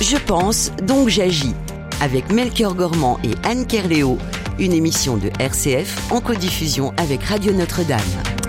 [0.02, 1.56] Je pense, donc j'agis.
[2.02, 4.18] Avec Melchior Gormand et Anne Kerléo
[4.62, 8.00] une émission de RCF en codiffusion avec Radio Notre-Dame.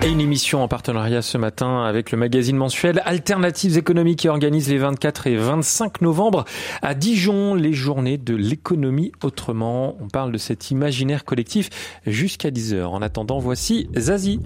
[0.03, 4.69] Et une émission en partenariat ce matin avec le magazine mensuel Alternatives économiques qui organise
[4.69, 6.45] les 24 et 25 novembre
[6.83, 9.97] à Dijon les journées de l'économie autrement.
[10.01, 11.71] On parle de cet imaginaire collectif
[12.05, 12.83] jusqu'à 10h.
[12.83, 14.39] En attendant, voici Zazie.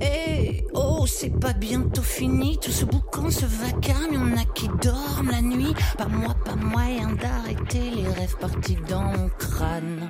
[0.00, 5.32] Eh oh, c'est pas bientôt fini tout ce boucan, ce vacarme, y'en a qui dorment
[5.32, 5.74] la nuit.
[5.98, 10.08] Pas moi, pas moyen d'arrêter les rêves partis dans mon crâne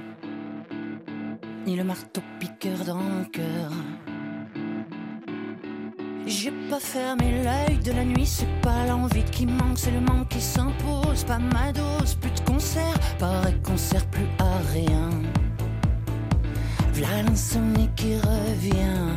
[1.67, 3.71] ni le marteau piqueur dans mon cœur.
[6.27, 10.29] J'ai pas fermé l'œil de la nuit, c'est pas l'envie qui manque, c'est le manque
[10.29, 11.25] qui s'impose.
[11.25, 15.11] Pas ma dose, plus de concert, pareil qu'on sert plus à rien.
[16.93, 19.17] V'là l'insomnie qui revient.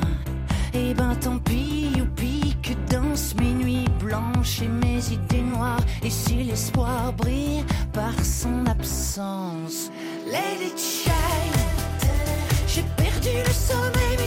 [0.76, 5.86] Et eh ben tant pis, youpi, que danse mes nuits blanches et mes idées noires.
[6.02, 9.92] Et si l'espoir brille par son absence,
[10.76, 11.14] shine.
[11.54, 11.63] J'ai
[13.34, 14.23] feel so maybe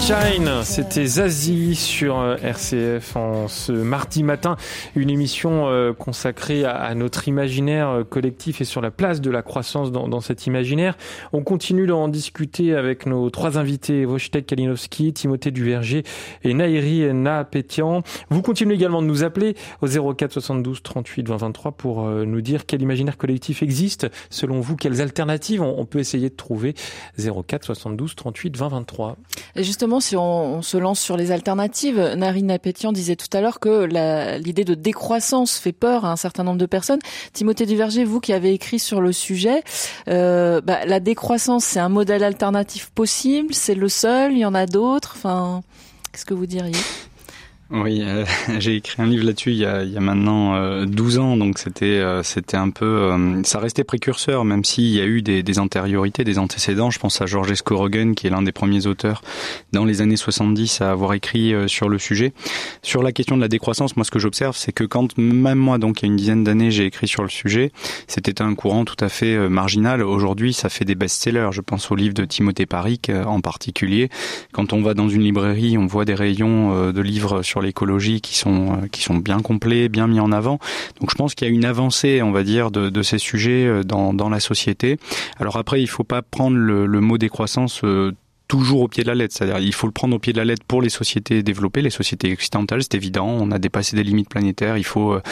[0.00, 4.56] Let It Shine, c'était Zazie sur euh, RCF en ce mardi matin,
[4.94, 9.42] une émission euh, consacrée à notre imaginaire euh, collectif et sur la place de la
[9.42, 10.96] croissance dans, cet imaginaire.
[11.32, 16.04] On continue d'en discuter avec nos trois invités, Wojtek Kalinowski, Timothée Duverger
[16.44, 18.02] et Nairi Napétian.
[18.30, 22.66] Vous continuez également de nous appeler au 04 72 38 20 23 pour nous dire
[22.66, 24.08] quel imaginaire collectif existe.
[24.30, 26.74] Selon vous, quelles alternatives on, peut essayer de trouver
[27.18, 29.16] 04 72 38 20 23.
[29.56, 29.64] Et
[29.98, 33.84] si on, se lance sur les alternatives, Narina Pétian disait tout à l'heure que
[34.38, 37.00] l'idée de décroissance fait peur à un certain nombre de personnes.
[37.32, 39.64] Timothée Duverger, vous qui avez écrit sur le sujet,
[40.08, 44.54] euh, bah, la décroissance, c'est un modèle alternatif possible, c'est le seul, il y en
[44.54, 45.14] a d'autres.
[45.16, 45.62] Enfin,
[46.12, 46.76] qu'est-ce que vous diriez?
[47.72, 48.24] Oui, euh,
[48.58, 51.36] j'ai écrit un livre là-dessus il, y a, il y a maintenant euh, 12 ans,
[51.36, 55.22] donc c'était euh, c'était un peu, euh, ça restait précurseur, même s'il y a eu
[55.22, 56.90] des, des, antériorités, des antécédents.
[56.90, 59.22] Je pense à Georges Escorogen, qui est l'un des premiers auteurs
[59.72, 62.32] dans les années 70 à avoir écrit sur le sujet.
[62.82, 65.78] Sur la question de la décroissance, moi ce que j'observe, c'est que quand même moi,
[65.78, 67.70] donc il y a une dizaine d'années, j'ai écrit sur le sujet,
[68.08, 70.02] c'était un courant tout à fait marginal.
[70.02, 71.50] Aujourd'hui, ça fait des best-sellers.
[71.52, 74.10] Je pense au livre de Timothée Paric en particulier.
[74.52, 78.36] Quand on va dans une librairie, on voit des rayons de livres sur l'écologie qui
[78.36, 80.58] sont euh, qui sont bien complets, bien mis en avant.
[81.00, 83.66] Donc je pense qu'il y a une avancée, on va dire, de, de ces sujets
[83.66, 84.98] euh, dans, dans la société.
[85.38, 88.12] Alors après, il faut pas prendre le, le mot décroissance euh,
[88.50, 89.34] toujours au pied de la lettre.
[89.36, 91.90] C'est-à-dire, il faut le prendre au pied de la lettre pour les sociétés développées, les
[91.90, 93.28] sociétés occidentales, c'est évident.
[93.28, 94.76] On a dépassé des limites planétaires.
[94.76, 95.22] Il faut euh,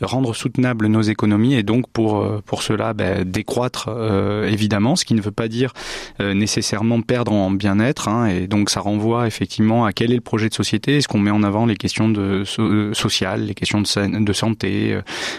[0.00, 5.04] rendre soutenables nos économies et donc pour euh, pour cela, ben, décroître euh, évidemment, ce
[5.04, 5.72] qui ne veut pas dire
[6.20, 8.08] nécessairement perdre en bien-être.
[8.08, 10.98] Hein, et donc, ça renvoie effectivement à quel est le projet de société.
[10.98, 14.98] Est-ce qu'on met en avant les questions de sociales, les questions de, santé,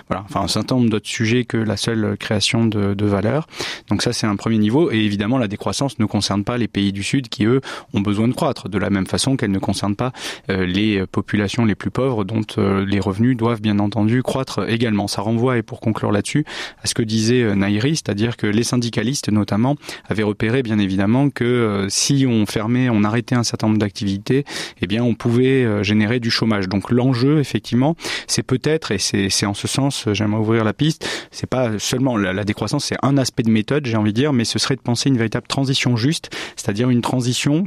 [0.09, 0.25] voilà.
[0.27, 3.47] Enfin, un certain nombre d'autres sujets que la seule création de, de valeur.
[3.89, 4.91] Donc ça, c'est un premier niveau.
[4.91, 7.61] Et évidemment, la décroissance ne concerne pas les pays du Sud qui, eux,
[7.93, 10.11] ont besoin de croître, de la même façon qu'elle ne concerne pas
[10.49, 15.07] euh, les populations les plus pauvres, dont euh, les revenus doivent bien entendu croître également.
[15.07, 16.45] Ça renvoie, et pour conclure là-dessus,
[16.83, 19.75] à ce que disait euh, Nairi, c'est-à-dire que les syndicalistes, notamment,
[20.07, 24.45] avaient repéré, bien évidemment, que si on fermait, on arrêtait un certain nombre d'activités,
[24.81, 26.67] eh bien, on pouvait générer du chômage.
[26.67, 27.95] Donc l'enjeu, effectivement,
[28.27, 32.33] c'est peut-être, et c'est en ce sens, j'aimerais ouvrir la piste, c'est pas seulement la,
[32.33, 34.81] la décroissance, c'est un aspect de méthode, j'ai envie de dire, mais ce serait de
[34.81, 37.18] penser une véritable transition juste, c'est-à-dire une transition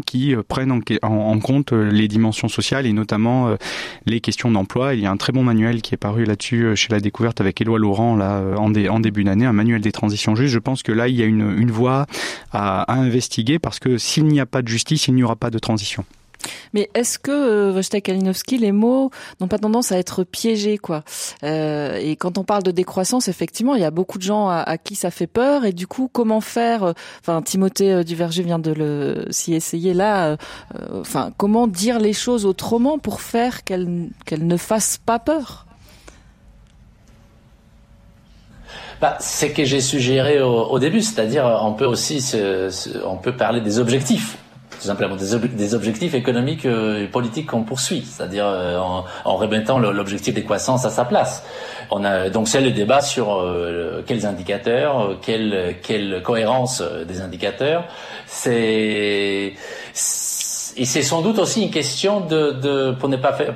[0.04, 3.56] qui euh, prennent en, compte euh, les dimensions sociales et notamment euh,
[4.06, 4.94] les questions d'emploi.
[4.94, 7.60] Il y a un très bon manuel qui est paru là-dessus chez la découverte avec
[7.60, 10.52] Éloi Laurent en, début d'année, un manuel des transitions justes.
[10.52, 12.06] Je pense que là il y a une, voie
[12.52, 15.58] à investiguer parce que s'il n'y a pas de justice, il n'y aura pas de
[15.58, 16.04] transition.
[16.72, 21.04] Mais est-ce que euh, Wojtek Kalinowski, les mots n'ont pas tendance à être piégés, quoi?
[21.44, 24.78] Euh, Et quand on parle de décroissance, effectivement, il y a beaucoup de gens à,
[24.78, 25.64] qui ça fait peur.
[25.64, 29.94] Et du coup, comment faire euh, Enfin, Timothée euh, Duverger vient de le s'y essayer
[29.94, 30.36] là.
[30.94, 35.66] Enfin, comment dire les choses autrement pour faire qu'elles qu'elles ne fassent pas peur?
[39.00, 42.34] Bah, c'est que j'ai suggéré au, début, c'est-à-dire on peut aussi
[43.04, 44.38] on peut parler des objectifs
[44.82, 50.42] tout simplement des, objectifs économiques et politiques qu'on poursuit, c'est-à-dire euh, en, remettant l'objectif des
[50.42, 51.44] croissances à sa place.
[51.90, 57.84] On a donc c'est le débat sur euh, quels indicateurs, quelle, quelle cohérence des indicateurs.
[58.26, 59.52] C'est
[60.76, 63.54] et c'est sans doute aussi une question de, de pour ne pas faire.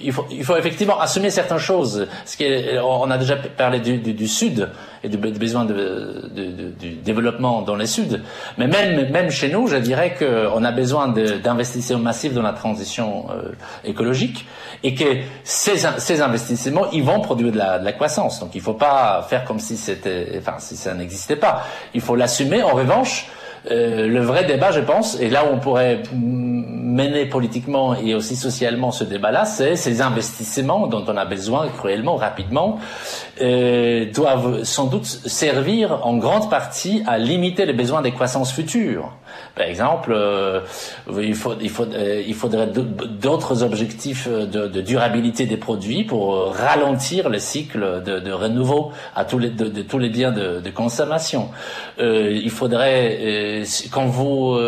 [0.00, 2.06] Il faut, il faut effectivement assumer certaines choses.
[2.24, 2.44] Ce qui
[2.82, 4.68] on a déjà parlé du, du, du Sud
[5.02, 8.22] et du, besoin de, de, du développement dans le Sud,
[8.58, 13.26] mais même même chez nous, je dirais qu'on a besoin d'investissements massifs dans la transition
[13.30, 13.52] euh,
[13.84, 14.46] écologique
[14.82, 15.04] et que
[15.44, 18.40] ces, ces investissements, ils vont produire de la, de la croissance.
[18.40, 21.64] Donc il ne faut pas faire comme si c'était, enfin si ça n'existait pas.
[21.94, 22.62] Il faut l'assumer.
[22.62, 23.26] En revanche
[23.70, 28.36] euh, le vrai débat, je pense, et là où on pourrait mener politiquement et aussi
[28.36, 32.78] socialement ce débat-là, c'est ces investissements dont on a besoin cruellement, rapidement,
[33.40, 39.12] euh, doivent sans doute servir en grande partie à limiter les besoins des croissances futures.
[39.54, 40.60] Par exemple, euh,
[41.08, 48.32] il, euh, faudrait d'autres objectifs de, de, durabilité des produits pour ralentir le cycle de,
[48.32, 51.50] renouveau à tous les, de, de tous les biens de, consommation.
[51.98, 54.58] Euh, il faudrait, quand vous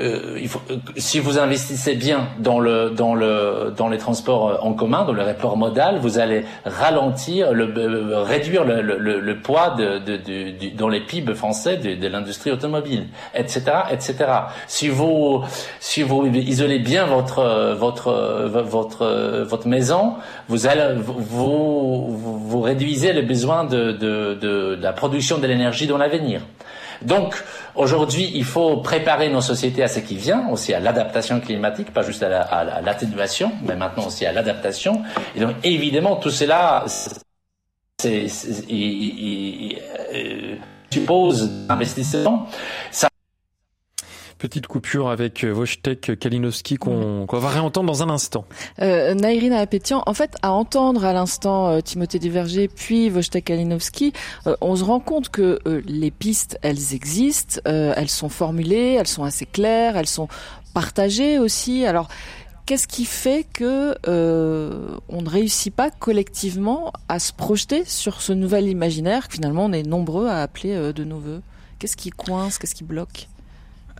[0.00, 4.72] euh, euh, si vous investissez bien dans le dans le dans les transports euh, en
[4.72, 9.76] commun, dans le rapport modal, vous allez ralentir, le, réduire le, poids
[10.76, 14.16] dans les PIB français de, l'industrie automobile, etc., etc.
[14.66, 15.42] Si vous
[15.80, 17.76] isolez bien votre
[19.66, 20.14] maison,
[20.48, 20.60] vous
[22.60, 26.40] réduisez les besoins de, de la production de l'énergie dans l'avenir.
[27.02, 27.42] Donc
[27.74, 32.02] aujourd'hui, il faut préparer nos sociétés à ce qui vient, aussi à l'adaptation climatique, pas
[32.02, 35.02] juste à l'atténuation, mais maintenant aussi à l'adaptation.
[35.34, 36.84] Et donc évidemment, tout cela,
[37.98, 38.26] c'est,
[40.90, 42.46] suppose investissement.
[44.40, 48.46] Petite coupure avec euh, Wojtek Kalinowski qu'on va réentendre dans un instant.
[48.80, 54.14] Euh, Nairina Apétian, en fait, à entendre à l'instant euh, Timothée Desvergers puis Wojtek Kalinowski,
[54.46, 59.24] euh, on se rend compte que les pistes, elles existent, elles sont formulées, elles sont
[59.24, 60.28] assez claires, elles sont
[60.72, 61.84] partagées aussi.
[61.84, 62.08] Alors,
[62.64, 68.68] qu'est-ce qui fait que on ne réussit pas collectivement à se projeter sur ce nouvel
[68.68, 71.42] imaginaire que finalement on est nombreux à appeler de nos voeux?
[71.78, 72.56] Qu'est-ce qui coince?
[72.56, 73.28] Qu'est-ce qui bloque?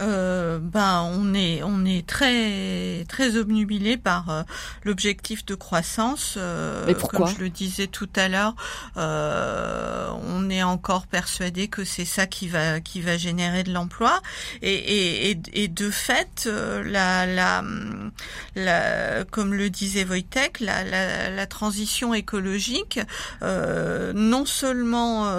[0.00, 4.42] Euh, ben on est on est très très obnubilé par euh,
[4.84, 6.34] l'objectif de croissance.
[6.38, 8.54] Euh, pourquoi Comme je le disais tout à l'heure,
[8.96, 14.20] on est encore persuadé que c'est ça qui va qui va générer de l'emploi
[14.62, 16.48] et, et, et, et, de fait
[16.84, 17.62] la, la,
[18.54, 23.00] la comme le disait Wojtek, la, la, la transition écologique
[23.42, 25.30] non seulement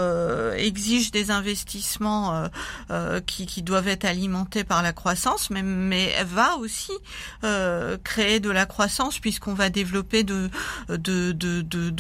[0.54, 2.50] exige des investissements
[3.26, 6.92] qui, qui doivent être alimentés par la croissance, mais, elle va aussi
[7.44, 10.50] euh, créer de la croissance puisqu'on va développer de,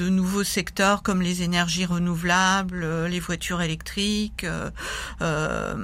[0.10, 4.44] nouveaux secteurs comme les énergies renouvelables, les voitures électriques.
[4.44, 4.70] Euh,
[5.22, 5.76] euh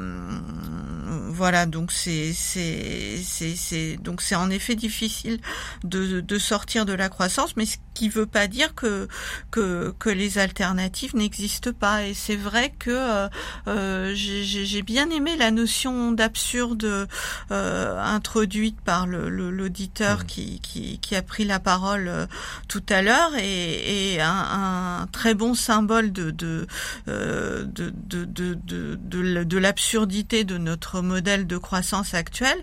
[1.29, 5.39] voilà, donc c'est c'est donc c'est en effet difficile
[5.83, 9.07] de, de sortir de la croissance, mais ce qui veut pas dire que
[9.49, 12.05] que que les alternatives n'existent pas.
[12.05, 13.27] Et c'est vrai que euh,
[13.67, 17.07] euh j'ai bien aimé la notion d'absurde
[17.51, 20.27] euh, introduite par l'auditeur le, mmh.
[20.27, 22.27] qui, qui, qui a pris la parole euh,
[22.67, 26.67] tout à l'heure et, et un, un, très bon symbole de de
[27.07, 27.89] de de
[28.25, 32.57] de, de, de, de l'absurdité de notre modèle de croissance actuel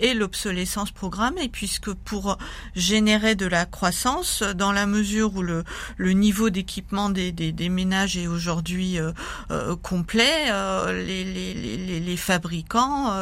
[0.00, 2.38] et l'obsolescence programmée, puisque pour
[2.74, 5.64] générer de la croissance, dans la mesure où le,
[6.12, 9.12] niveau d'équipement des, ménages est aujourd'hui euh,
[9.50, 13.12] euh, complet, euh, les, fabricants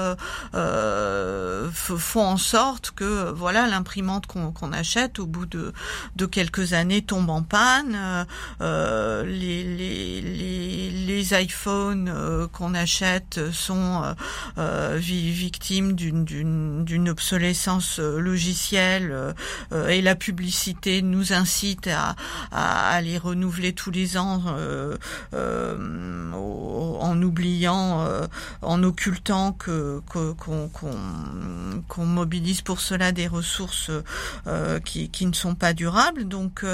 [1.73, 5.73] font en sorte que voilà l'imprimante qu'on achète au bout de,
[6.17, 8.27] de quelques années tombe en panne,
[8.61, 9.85] les,
[11.31, 14.03] iPhones qu'on achète sont
[14.57, 19.35] euh, victime d'une obsolescence logicielle
[19.89, 21.48] et la publicité nous incite
[21.89, 22.17] à,
[22.53, 24.43] à, les renouveler tous les ans
[25.33, 28.07] en oubliant,
[28.63, 30.01] en occultant que
[31.89, 33.91] qu'on mobilise pour cela des ressources
[34.85, 36.27] qui, qui ne sont pas durables.
[36.27, 36.65] Donc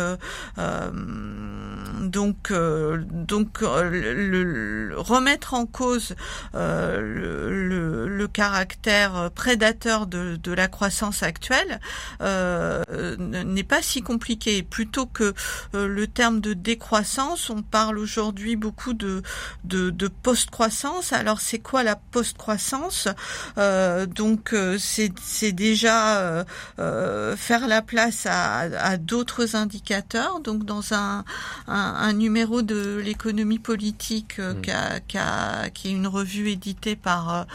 [2.01, 6.15] donc donc le, remettre en cause
[6.55, 11.81] le le, caractère prédateur de, la croissance actuelle
[12.21, 12.83] euh,
[13.19, 14.63] n'est pas si compliqué.
[14.65, 15.35] Plutôt que
[15.75, 19.23] euh, le terme de décroissance, on parle aujourd'hui beaucoup de,
[19.65, 21.13] de, de post-croissance.
[21.13, 23.09] Alors c'est quoi la post-croissance?
[23.59, 26.45] Euh, Donc euh, c'est déjà
[27.37, 30.41] faire la place à, à d'autres indicateurs.
[30.41, 31.25] Donc dans un,
[31.69, 34.61] un, un numéro de l'économie politique mmh.
[35.07, 37.47] qui, est une revue éditée par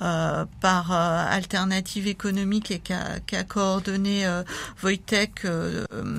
[0.00, 4.42] euh, par euh, Alternative économique et qui a, coordonné euh,
[4.82, 5.46] Wojtek,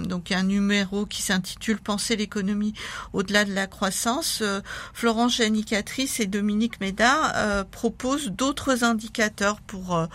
[0.05, 2.73] donc un numéro qui s'intitule Penser l'économie
[3.13, 4.43] au-delà de la croissance.
[4.93, 10.07] Florence Janicatrice et Dominique Médard proposent d'autres indicateurs pour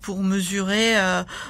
[0.00, 0.94] pour mesurer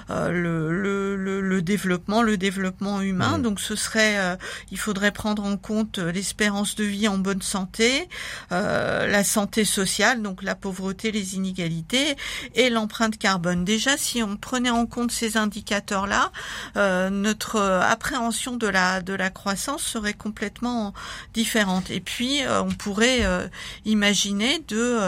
[0.09, 3.39] le, le, le, développement, le développement humain.
[3.39, 3.43] Mmh.
[3.43, 4.39] Donc ce serait,
[4.71, 8.09] il faudrait prendre en compte l'espérance de vie en bonne santé,
[8.51, 12.17] la santé sociale, donc la pauvreté, les inégalités
[12.55, 13.65] et l'empreinte carbone.
[13.65, 16.33] Déjà, si on prenait en compte ces indicateurs-là,
[16.77, 17.57] euh, notre
[17.91, 20.93] appréhension de la de la croissance serait complètement
[21.35, 21.91] différente.
[21.91, 23.49] Et puis, euh, on pourrait euh,
[23.85, 24.99] imaginer de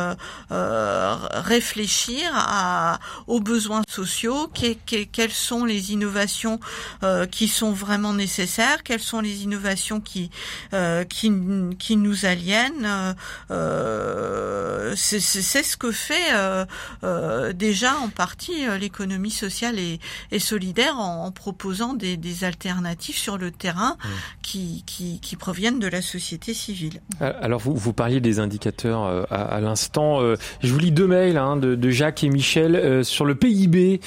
[0.50, 6.60] réfléchir à, aux besoins sociaux, quelles sont les innovations
[7.30, 10.30] qui sont vraiment nécessaires, quelles sont les innovations qui
[11.08, 11.32] qui,
[11.78, 13.14] qui nous aliènent.
[14.94, 16.64] c'est ce que fait euh,
[17.04, 20.00] euh, déjà en partie euh, l'économie sociale et,
[20.38, 22.71] solidaire en, proposant des, alternatives
[23.12, 24.08] sur le terrain mmh.
[24.42, 27.00] qui, qui, qui, proviennent de la société civile.
[27.20, 30.20] Alors vous, vous parliez des indicateurs à, à l'instant.
[30.62, 34.00] je vous lis deux mails hein, de, de, Jacques et Michel sur le PIB.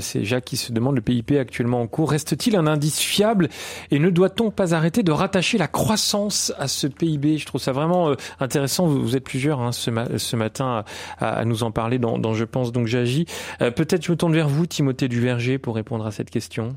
[0.00, 2.10] C'est Jacques qui se demande le PIB actuellement en cours.
[2.10, 3.48] Reste-t-il un indice fiable
[3.90, 7.72] et ne doit-on pas arrêter de rattacher la croissance à ce PIB Je trouve ça
[7.72, 8.86] vraiment intéressant.
[8.86, 10.84] Vous êtes plusieurs hein, ce, ce, matin
[11.18, 13.26] à, à, nous en parler dans, dans Je pense donc j'agis.
[13.58, 16.76] Peut-être je me tourne vers vous, Timothée Duverger, pour répondre à cette question.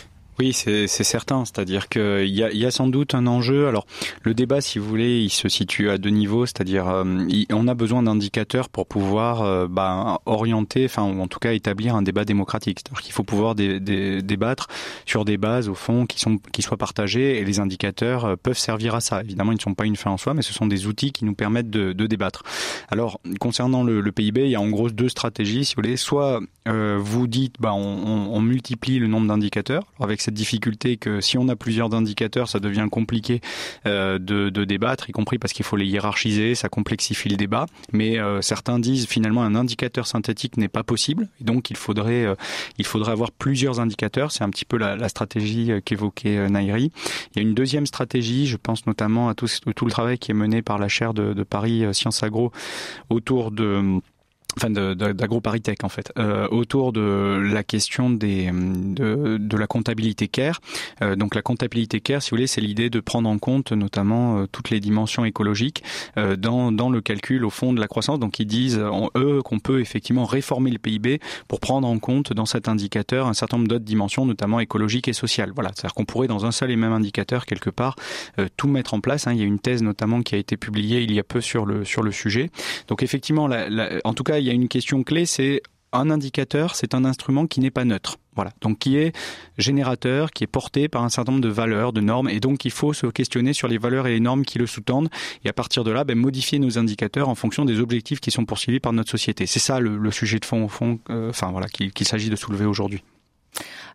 [0.39, 1.45] Oui, c'est certain.
[1.45, 3.67] C'est-à-dire qu'il y a, y a sans doute un enjeu.
[3.67, 3.85] Alors,
[4.23, 6.45] le débat, si vous voulez, il se situe à deux niveaux.
[6.45, 11.39] C'est-à-dire, euh, on a besoin d'indicateurs pour pouvoir euh, bah, orienter, enfin, ou en tout
[11.39, 12.79] cas établir un débat démocratique.
[12.79, 14.67] C'est-à-dire qu'il faut pouvoir débattre
[15.05, 17.39] sur des bases, au fond, qui, sont, qui soient partagées.
[17.39, 19.21] Et les indicateurs euh, peuvent servir à ça.
[19.21, 21.25] Évidemment, ils ne sont pas une fin en soi, mais ce sont des outils qui
[21.25, 22.43] nous permettent de, de débattre.
[22.89, 25.97] Alors, concernant le, le, PIB, il y a en gros deux stratégies, si vous voulez.
[25.97, 31.37] Soit vous dites, bah, on, on multiplie le nombre d'indicateurs avec cette difficulté que si
[31.37, 33.41] on a plusieurs indicateurs, ça devient compliqué
[33.85, 37.65] euh, de, débattre, y compris parce qu'il faut les hiérarchiser, ça complexifie le débat.
[37.91, 42.35] Mais euh, certains disent finalement un indicateur synthétique n'est pas possible, donc il faudrait euh,
[42.77, 44.31] il faudrait avoir plusieurs indicateurs.
[44.31, 46.91] C'est un petit peu la, stratégie qu'évoquait Nairi.
[47.31, 50.31] Il y a une deuxième stratégie, je pense notamment à tout, tout le travail qui
[50.31, 52.51] est mené par la chaire de, de Paris Sciences Agro
[53.09, 53.99] autour de
[54.57, 60.59] enfin d'AgroParisTech en fait, euh, autour de la question des de, de la comptabilité care.
[61.01, 64.39] Euh, donc la comptabilité care, si vous voulez, c'est l'idée de prendre en compte notamment
[64.39, 65.83] euh, toutes les dimensions écologiques
[66.17, 68.19] euh, dans dans le calcul au fond de la croissance.
[68.19, 68.81] Donc ils disent
[69.15, 73.33] eux qu'on peut effectivement réformer le PIB pour prendre en compte dans cet indicateur un
[73.33, 75.51] certain nombre d'autres dimensions, notamment écologiques et sociales.
[75.53, 77.95] Voilà, c'est-à-dire qu'on pourrait dans un seul et même indicateur quelque part
[78.39, 79.27] euh, tout mettre en place.
[79.27, 79.33] Hein.
[79.33, 81.65] Il y a une thèse notamment qui a été publiée il y a peu sur
[81.65, 82.49] le sur le sujet.
[82.87, 85.61] Donc effectivement, la, la, en tout cas il y a une question clé, c'est
[85.93, 88.17] un indicateur, c'est un instrument qui n'est pas neutre.
[88.33, 89.13] Voilà, donc qui est
[89.57, 92.71] générateur, qui est porté par un certain nombre de valeurs, de normes, et donc il
[92.71, 95.09] faut se questionner sur les valeurs et les normes qui le sous-tendent,
[95.43, 98.45] et à partir de là, ben, modifier nos indicateurs en fonction des objectifs qui sont
[98.45, 99.45] poursuivis par notre société.
[99.47, 100.69] C'est ça le, sujet de fond,
[101.09, 103.03] euh, enfin voilà, qu'il s'agit de soulever aujourd'hui.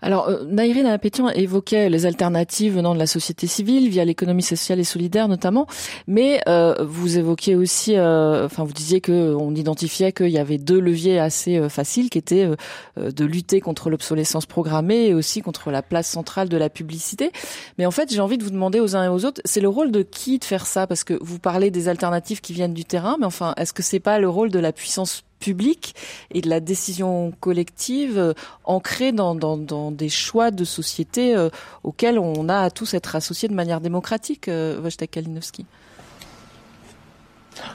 [0.02, 4.78] Alors, euh, Naïrine Apétion évoquait les alternatives venant de la société civile via l'économie sociale
[4.80, 5.66] et solidaire notamment,
[6.06, 10.58] mais euh, vous évoquiez aussi, euh, enfin vous disiez que on identifiait qu'il y avait
[10.58, 12.48] deux leviers assez faciles, qui étaient
[12.96, 17.32] de lutter contre l'obsolescence programmée et aussi contre la place centrale de la publicité.
[17.78, 19.68] Mais en fait, j'ai envie de vous demander aux uns et aux autres, c'est le
[19.68, 20.86] rôle de qui de faire ça?
[20.86, 24.00] Parce que vous parlez des alternatives qui viennent du terrain, mais enfin, est-ce que c'est
[24.00, 25.94] pas le rôle de la puissance public
[26.32, 28.32] et de la décision collective euh,
[28.64, 31.48] ancrée dans, des choix de société euh,
[31.84, 35.66] auxquels on a à tous être associés de manière démocratique, euh, Wojtek Kalinowski.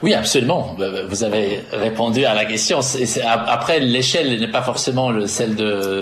[0.02, 0.74] Oui, absolument.
[0.78, 2.80] Bah, vous avez répondu à la question.
[3.24, 6.00] après, l'échelle n'est pas forcément celle de,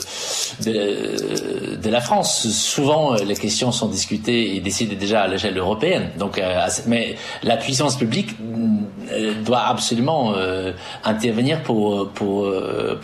[1.90, 2.48] la France.
[2.48, 6.10] Souvent, les questions sont discutées et décidées déjà à l'échelle européenne.
[6.18, 8.30] Donc, euh, mais la puissance publique
[9.12, 10.72] euh, doit absolument euh,
[11.04, 12.10] intervenir pour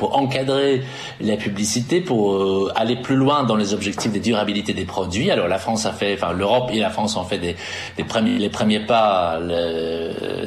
[0.00, 0.82] encadrer
[1.20, 5.30] la publicité, pour aller plus loin dans les objectifs de durabilité des produits.
[5.30, 7.56] Alors, la France a fait, enfin, l'Europe et la France ont fait
[7.98, 9.38] les premiers pas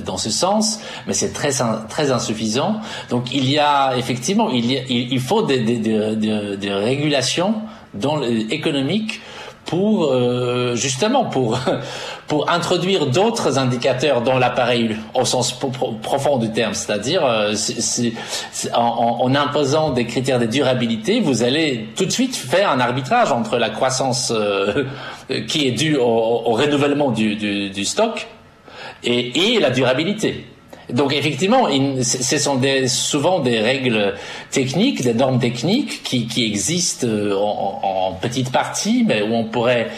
[0.05, 2.81] dans ce sens, mais c'est très insuffisant.
[3.09, 7.55] Donc il y a effectivement il, y a, il faut des, des, des, des régulations
[7.93, 9.21] dans, économiques
[9.65, 11.59] pour euh, justement pour
[12.27, 15.57] pour introduire d'autres indicateurs dans l'appareil au sens
[16.01, 17.53] profond du terme, c'est-à-dire euh,
[18.73, 23.31] en, en, imposant des critères de durabilité, vous allez tout de suite faire un arbitrage
[23.31, 24.85] entre la croissance euh,
[25.47, 28.27] qui est due au, au renouvellement du, du, du stock
[29.03, 30.45] et, et la durabilité.
[30.91, 31.67] Donc effectivement,
[32.01, 34.15] ce sont des, souvent des règles
[34.49, 39.43] techniques, des normes techniques qui, qui existent euh, en, en, petite partie, mais où on
[39.45, 39.89] pourrait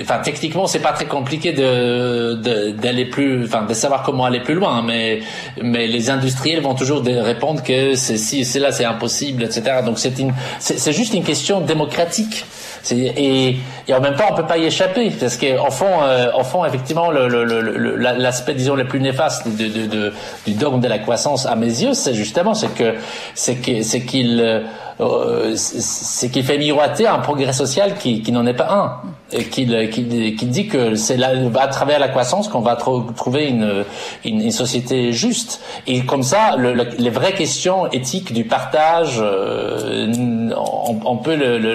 [0.00, 4.54] enfin techniquement c'est pas très compliqué de d'aller plus enfin de savoir comment aller plus
[4.54, 5.20] loin mais
[5.60, 9.98] mais les industriels vont toujours répondre que c'est si c'est là c'est impossible etc donc
[9.98, 10.12] c'est
[10.60, 12.44] c'est juste une question démocratique
[12.90, 13.56] et,
[13.92, 17.10] en même temps, on peut pas y échapper parce qu'en fond, euh, en fond, effectivement,
[17.10, 22.54] l'aspect, disons, le plus néfaste du dogme de la croissance, à mes yeux, c'est justement
[22.54, 22.94] c'est que
[23.34, 24.64] c'est que c'est qu'il
[25.00, 29.10] euh, c'est qu'il fait miroiter un progrès social qui, qui n'en est pas un.
[29.32, 33.84] Et qui, qui, qui dit que c'est à travers la croissance qu'on va trouver une,
[34.24, 35.60] une, société juste.
[35.86, 40.12] Et comme ça le, le, les vraies questions éthiques du partage euh,
[40.56, 41.74] on, on, peut le, le,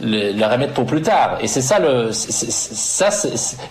[0.00, 1.38] le, remettre pour plus tard.
[1.40, 3.08] Et c'est ça le ça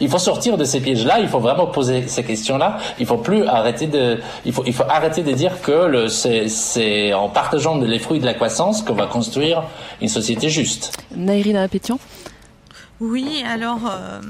[0.01, 3.05] il faut sortir de ces pièges là il faut vraiment poser ces questions là il
[3.05, 7.77] faut plus arrêter de il faut il faut arrêter de dire que c'est en partageant
[7.77, 9.63] les fruits de la croissance qu'on va construire
[10.01, 10.95] une société juste.
[11.15, 11.97] Nairina Pétion
[12.99, 14.21] Oui, alors euh,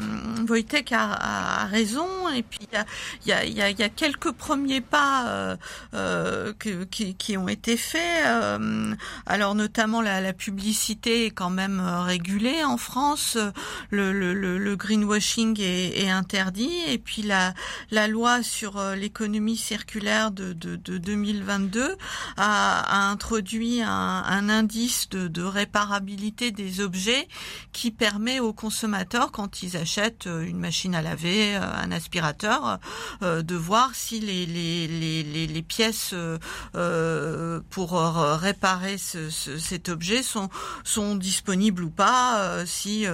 [0.46, 4.82] Wojtek a, a, raison, et puis il y a, y, a, y a, quelques premiers
[4.82, 5.56] pas euh,
[5.94, 8.26] euh, que, qui, qui, ont été faits.
[8.26, 8.94] Euh,
[9.26, 13.38] alors notamment la, la, publicité est quand même euh, régulée en France,
[13.90, 17.54] le, le, le greenwashing est, est, interdit, et puis la,
[17.92, 21.96] la loi sur euh, l'économie circulaire de, de, de 2022
[22.36, 27.30] a, a introduit un, un indice de, de réparabilité des objets
[27.72, 32.80] qui permet aux consommateurs, quand ils achètent euh, une machine à laver, euh, un aspirateur,
[33.22, 36.16] euh, de voir si les, pièces
[37.70, 40.50] pour réparer ce, ce, cet objet sont,
[41.16, 43.06] disponibles ou pas, si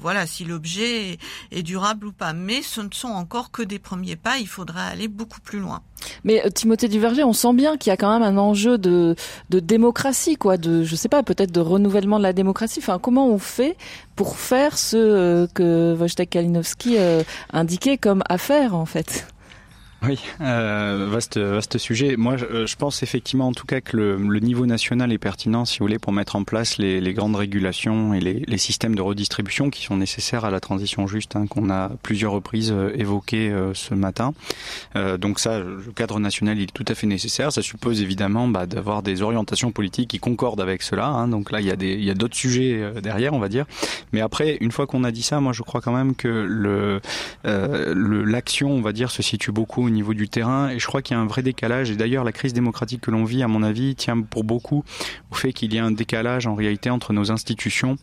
[0.00, 1.18] voilà si l'objet
[1.50, 2.32] est durable ou pas.
[2.32, 4.38] Mais ce ne sont encore que des premiers pas.
[4.38, 5.82] Il faudra aller beaucoup plus loin.
[6.24, 9.16] Mais Timothée Duverger, on sent bien qu'il y a quand même un enjeu de,
[9.50, 12.80] démocratie, quoi, de, je sais pas, peut-être de renouvellement de la démocratie.
[12.80, 13.76] Enfin, comment on fait
[14.16, 19.26] pour faire ce que Wojtek Kalinowski euh, indiquait comme affaire, en fait?
[20.06, 22.16] Oui, euh, vaste, vaste sujet.
[22.16, 25.18] Moi, je, euh, je, pense effectivement, en tout cas, que le, le, niveau national est
[25.18, 28.58] pertinent, si vous voulez, pour mettre en place les, les grandes régulations et les, les,
[28.58, 32.72] systèmes de redistribution qui sont nécessaires à la transition juste, hein, qu'on a plusieurs reprises
[32.72, 34.34] euh, évoqué euh, ce matin.
[34.96, 37.52] Euh, donc ça, le cadre national, il est tout à fait nécessaire.
[37.52, 41.06] Ça suppose évidemment bah, d'avoir des orientations politiques qui concordent avec cela.
[41.06, 41.28] Hein.
[41.28, 43.66] Donc là, il y a des, il y a d'autres sujets derrière, on va dire.
[44.12, 47.00] Mais après, une fois qu'on a dit ça, moi, je crois quand même que le,
[48.24, 51.18] l'action, on va dire, se situe beaucoup niveau du terrain et je crois qu'il y
[51.18, 53.94] a un vrai décalage et d'ailleurs la crise démocratique que l'on vit à mon avis
[53.94, 54.84] tient pour beaucoup
[55.30, 57.96] au fait qu'il y a un décalage en réalité entre nos institutions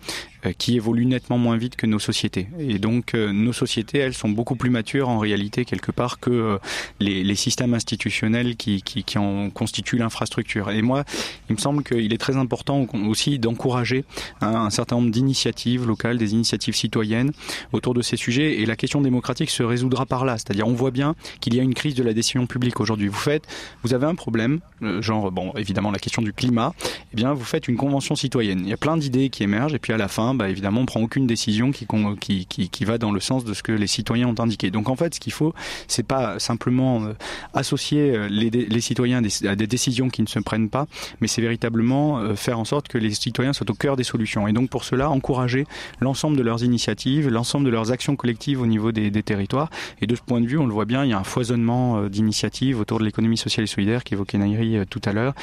[0.58, 2.48] qui évoluent nettement moins vite que nos sociétés.
[2.60, 6.32] Et donc euh, nos sociétés elles sont beaucoup plus matures en réalité quelque part que
[6.32, 6.58] euh,
[7.00, 10.72] les, les systèmes institutionnels qui, qui, qui en constituent l'infrastructure.
[10.72, 11.04] Et moi
[11.50, 14.04] il me semble qu'il est très important aussi d'encourager
[14.42, 17.32] un, un certain nombre d'initiatives locales des initiatives citoyennes
[17.72, 18.62] autour de ces sujets.
[18.62, 20.38] Et la question démocratique se résoudra par là.
[20.38, 23.08] C'est-à-dire on voit bien qu'il y a une crise de la décision publique aujourd'hui.
[23.08, 23.48] Vous faites,
[23.84, 26.74] vous avez un problème, euh, genre bon évidemment la question du climat,
[27.14, 28.62] eh bien vous faites une convention citoyenne.
[28.64, 29.76] Il y a plein d'idées qui émergent.
[29.76, 33.20] Et puis à la fin, bah, évidemment on prend aucune décision qui, va dans le
[33.20, 34.72] sens de ce que les citoyens ont indiqué.
[34.72, 35.54] Donc en fait ce qu'il faut,
[35.88, 37.14] c'est pas simplement euh,
[37.54, 40.88] associer euh, les, citoyens à des, décisions qui ne se prennent pas,
[41.20, 44.48] mais c'est véritablement euh, faire en sorte que les citoyens soient au cœur des solutions.
[44.48, 45.66] Et donc pour cela encourager
[46.00, 49.70] l'ensemble de leurs initiatives, l'ensemble de leurs actions collectives au niveau des, territoires.
[50.02, 52.08] Et de ce point de vue, on le voit bien, il y a un foisonnement
[52.08, 55.34] d'initiatives autour de l'économie sociale et solidaire qu'évoquait Nairi tout à l'heure,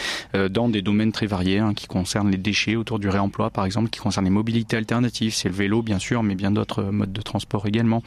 [0.50, 3.90] dans des domaines très variés, hein, qui concernent les déchets, autour du réemploi par exemple,
[3.90, 7.22] qui concernent les mobilités alternatives, c'est le vélo bien sûr, mais bien d'autres modes de
[7.22, 8.02] transport également,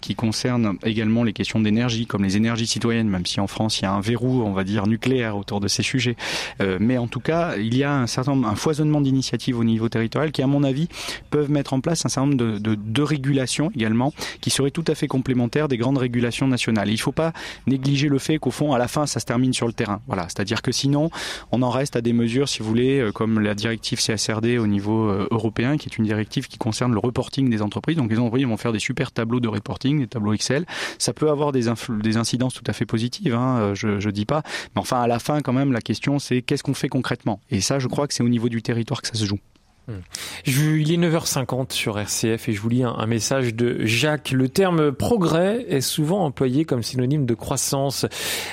[0.00, 3.82] qui concernent également les questions d'énergie, comme les énergies citoyennes, même si en France il
[3.82, 6.16] y a un verrou, on va dire, nucléaire autour de ces sujets.
[6.60, 10.32] mais en tout cas, il y a un certain un foisonnement d'initiatives au niveau territorial
[10.32, 10.88] qui, à mon avis,
[11.30, 15.08] peuvent mettre en place un certain nombre de, régulations également, qui seraient tout à fait
[15.08, 16.88] complémentaires des grandes régulations nationales.
[16.88, 17.32] Il ne faut pas
[17.66, 20.00] négliger le fait qu'au fond, à la fin, ça se termine sur le terrain.
[20.06, 21.10] Voilà, c'est-à-dire que sinon,
[21.50, 24.66] on en reste à des mesures, si vous voulez, euh, comme la directive CSRD au
[24.66, 27.96] niveau euh, européen, qui est une directive qui concerne le reporting des entreprises.
[27.96, 30.66] Donc les entreprises vont faire des super tableaux de reporting, des tableaux Excel.
[30.98, 34.42] Ça peut avoir des, incidences tout à fait positives, hein, euh, je, je dis pas.
[34.74, 37.40] Mais enfin, à la fin, quand même, la question, c'est qu'est-ce qu'on fait concrètement?
[37.50, 39.38] Et ça, je crois que c'est au niveau du territoire que ça se joue.
[39.88, 39.94] Hmm.
[40.46, 44.30] Il est 9h50 sur RCF et je vous lis un, message de Jacques.
[44.30, 48.06] Le terme progrès est souvent employé comme synonyme de croissance,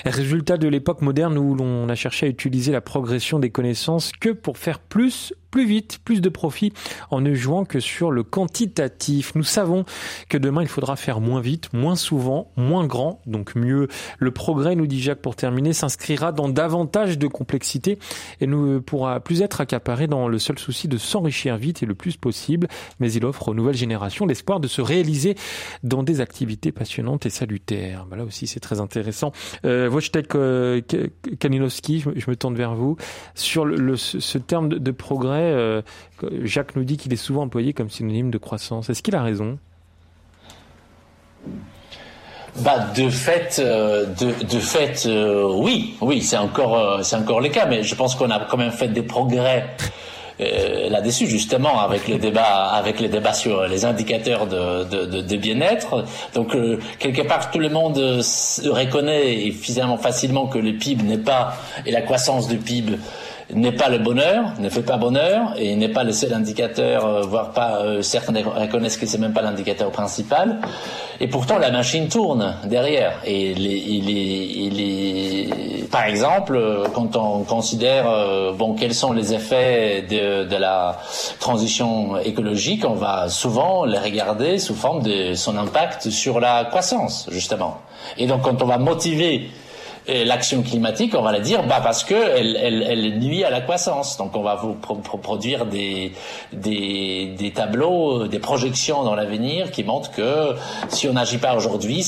[0.05, 4.29] résultat de l'époque moderne où l'on a cherché à utiliser la progression des connaissances que
[4.29, 6.73] pour faire plus plus vite, plus de profit
[7.11, 9.33] en ne jouant que sur le quantitatif.
[9.35, 9.85] Nous savons
[10.29, 13.87] que demain il faudra faire moins vite, moins souvent, moins grand, donc mieux.
[14.17, 17.99] Le progrès, nous dit Jacques pour terminer, s'inscrira dans davantage de complexité
[18.41, 21.95] et ne pourra plus être accaparé dans le seul souci de s'enrichir vite et le
[21.95, 22.67] plus possible,
[22.99, 25.35] mais il offre aux nouvelles générations l'espoir de se réaliser
[25.83, 28.05] dans des activités passionnantes et salutaires.
[28.05, 29.31] Bah là aussi c'est très intéressant.
[29.65, 30.81] Euh, Wojtek euh,
[31.39, 32.97] Kalinowski, je, me tourne vers vous,
[33.35, 35.81] sur le, le, ce terme de progrès euh,
[36.43, 38.89] Jacques nous dit qu'il est souvent employé comme synonyme de croissance.
[38.89, 39.57] Est-ce qu'il a raison?
[42.57, 44.05] Bah de fait, euh,
[45.05, 48.89] euh, oui, oui, c'est encore, le cas, mais je pense qu'on a quand même fait
[48.89, 49.67] des progrès
[50.89, 56.05] là-dessus justement avec les débats, avec les débats sur les indicateurs de, bien-être.
[56.33, 56.55] Donc
[56.97, 62.01] quelque part, tout le monde reconnaît finalement facilement que le PIB n'est pas et la
[62.01, 62.97] croissance du PIB
[63.53, 67.21] n'est pas le bonheur, ne fait pas bonheur, et n'est pas le seul indicateur, euh,
[67.21, 70.59] voire pas, euh, certains reconnaissent que c'est même pas l'indicateur principal.
[71.19, 73.19] Et pourtant, la machine tourne derrière.
[73.25, 78.05] Et il est, il par exemple, euh, quand on considère,
[78.53, 80.99] bon, quels sont les effets de, de la
[81.39, 87.27] transition écologique, on va souvent les regarder sous forme de son impact sur la croissance,
[87.31, 87.79] justement.
[88.17, 89.49] Et donc, quand on va motiver
[90.07, 93.61] l'action climatique, on va la dire, bah parce que elle, elle, elle, nuit à la
[93.61, 94.17] croissance.
[94.17, 96.13] Donc on va vous produire des,
[96.53, 100.55] des, des tableaux, des projections dans l'avenir qui montrent que
[100.89, 102.05] si on n'agit pas aujourd'hui,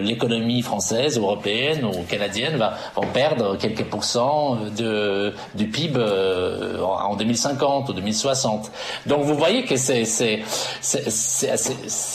[0.00, 7.16] l'économie française, européenne ou canadienne va, va perdre quelques pourcents de, du PIB euh, en
[7.16, 8.70] 2050 ou 2060.
[9.06, 10.42] Donc vous voyez que c'est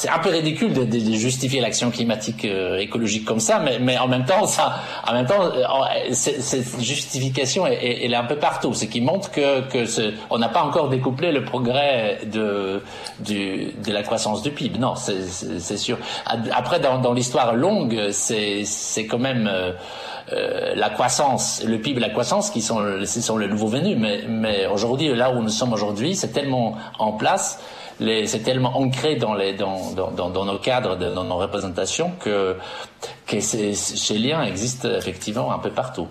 [0.09, 4.06] un peu ridicule de, de justifier l'action climatique euh, écologique comme ça, mais, mais en
[4.07, 8.73] même temps, ça, en même temps, euh, cette justification, elle, est un peu partout.
[8.73, 12.83] Ce qui montre que, que ce, on n'a pas encore découplé le progrès de,
[13.19, 14.79] du, de la croissance du PIB.
[14.79, 15.97] Non, c'est sûr.
[16.25, 18.65] Après, dans, dans l'histoire longue, c'est
[19.09, 19.71] quand même euh,
[20.33, 23.97] euh, la croissance, le PIB la croissance qui sont, sont les nouveaux venus.
[23.97, 27.59] Mais, mais aujourd'hui, là où nous sommes aujourd'hui, c'est tellement en place
[27.99, 32.55] c'est tellement ancré dans, les, dans, dans, dans, nos cadres, dans nos représentations, que,
[33.25, 36.07] que ces, liens existent effectivement un peu partout.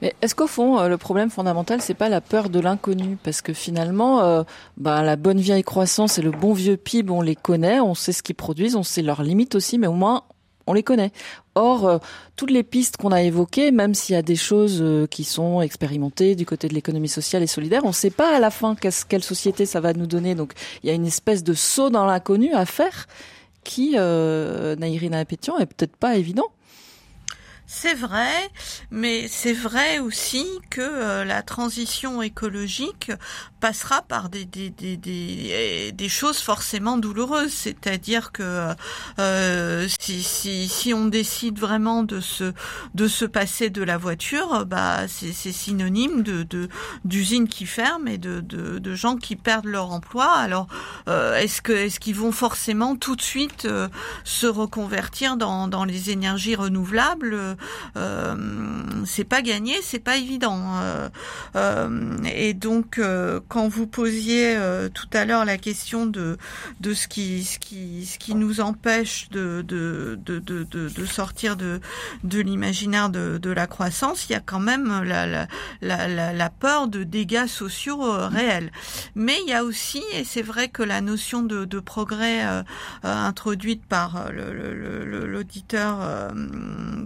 [0.00, 3.16] Mais est-ce qu'au fond, euh, le problème fondamental, c'est pas la peur de l'inconnu?
[3.22, 4.42] Parce que finalement, euh,
[4.76, 8.12] bah, la bonne vieille croissance et le bon vieux PIB, on les connaît, on sait
[8.12, 10.24] ce qu'ils produisent, on sait leurs limites aussi, mais au moins,
[10.66, 11.12] on les connaît.
[11.54, 11.98] Or, euh,
[12.36, 15.60] toutes les pistes qu'on a évoquées, même s'il y a des choses euh, qui sont
[15.60, 18.74] expérimentées du côté de l'économie sociale et solidaire, on ne sait pas à la fin
[18.74, 20.34] quelle société ça va nous donner.
[20.34, 20.52] Donc,
[20.82, 23.06] il y a une espèce de saut dans l'inconnu à faire
[23.64, 26.46] qui, euh, Naïrina Pétion, est peut-être pas évident.
[27.74, 28.50] C'est vrai,
[28.90, 33.10] mais c'est vrai aussi que euh, la transition écologique
[33.60, 37.52] passera par des, des, des, des, des choses forcément douloureuses.
[37.52, 38.74] C'est-à-dire que
[39.18, 42.52] euh, si, si, on décide vraiment de se,
[42.94, 46.68] de se passer de la voiture, bah, c'est synonyme de
[47.04, 50.30] d'usines qui ferment et de, de, gens qui perdent leur emploi.
[50.30, 50.66] Alors,
[51.08, 53.66] euh, est-ce que est-ce qu'ils vont forcément tout de suite
[54.24, 57.56] se reconvertir dans, dans les énergies renouvelables?
[59.06, 60.60] C'est pas gagné, c'est pas évident.
[60.80, 61.08] Euh,
[61.56, 63.00] euh, et donc,
[63.48, 64.56] quand vous posiez
[64.94, 66.36] tout à l'heure la question de
[66.80, 71.56] de ce qui ce qui ce qui nous empêche de de de de, de sortir
[71.56, 71.80] de
[72.24, 75.46] de l'imaginaire de, de la croissance, il y a quand même la la,
[75.80, 78.70] la, la peur de dégâts sociaux réels.
[79.14, 82.40] Mais il y a aussi, et c'est vrai que la notion de, de progrès
[83.02, 85.98] introduite par l'auditeur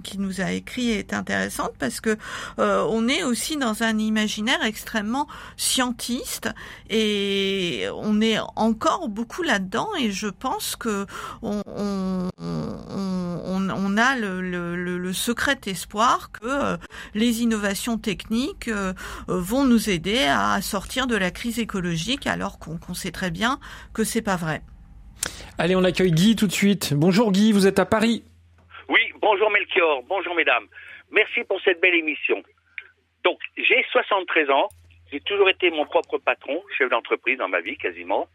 [0.03, 2.17] qui nous a écrit est intéressante parce que
[2.59, 5.27] euh, on est aussi dans un imaginaire extrêmement
[5.57, 6.49] scientiste
[6.91, 11.07] et on est encore beaucoup là-dedans et je pense que
[11.43, 12.31] on,
[13.99, 16.77] a le, secret espoir que euh,
[17.15, 18.93] les innovations techniques euh,
[19.29, 23.59] vont nous aider à sortir de la crise écologique alors qu'on sait très bien
[23.93, 24.63] que c'est pas vrai.
[25.59, 26.93] Allez, on accueille Guy tout de suite.
[26.95, 28.23] Bonjour Guy, vous êtes à Paris.
[29.77, 30.67] Melchior, bonjour mesdames.
[31.11, 32.43] Merci pour cette belle émission.
[33.25, 34.69] Donc, j'ai 73 ans,
[35.13, 38.27] j'ai toujours été mon propre patron, chef d'entreprise dans ma vie quasiment.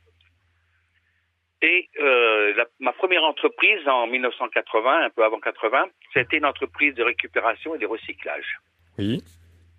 [1.63, 7.03] Et euh, ma première entreprise en 1980, un peu avant 80, c'était une entreprise de
[7.03, 8.59] récupération et de recyclage.
[8.99, 9.23] Oui.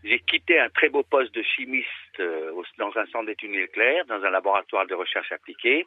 [0.03, 1.87] J'ai quitté un très beau poste de chimiste
[2.19, 5.87] euh, dans un centre d'études nucléaires, dans un laboratoire de recherche appliquée.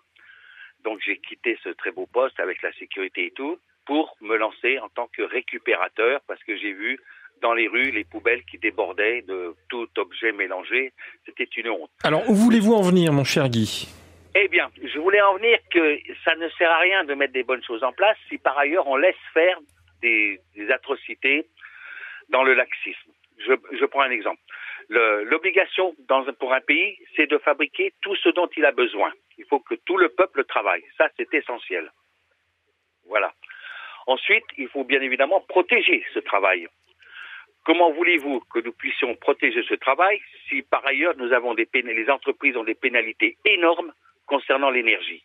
[0.85, 4.79] Donc j'ai quitté ce très beau poste avec la sécurité et tout pour me lancer
[4.79, 6.99] en tant que récupérateur parce que j'ai vu
[7.41, 10.93] dans les rues les poubelles qui débordaient de tout objet mélangé.
[11.25, 11.91] C'était une honte.
[12.03, 13.87] Alors, où voulez-vous en venir, mon cher Guy?
[14.35, 17.43] Eh bien, je voulais en venir que ça ne sert à rien de mettre des
[17.43, 19.57] bonnes choses en place si par ailleurs on laisse faire
[20.01, 21.47] des, atrocités
[22.29, 23.11] dans le laxisme.
[23.37, 24.41] Je, je prends un exemple.
[24.89, 25.95] L'obligation
[26.39, 29.11] pour un pays, c'est de fabriquer tout ce dont il a besoin.
[29.37, 30.83] Il faut que tout le peuple travaille.
[30.97, 31.91] Ça, c'est essentiel.
[33.07, 33.33] Voilà.
[34.07, 36.67] Ensuite, il faut bien évidemment protéger ce travail.
[37.65, 42.09] Comment voulez-vous que nous puissions protéger ce travail si par ailleurs nous avons des les
[42.09, 43.91] entreprises ont des pénalités énormes
[44.27, 45.23] concernant l'énergie?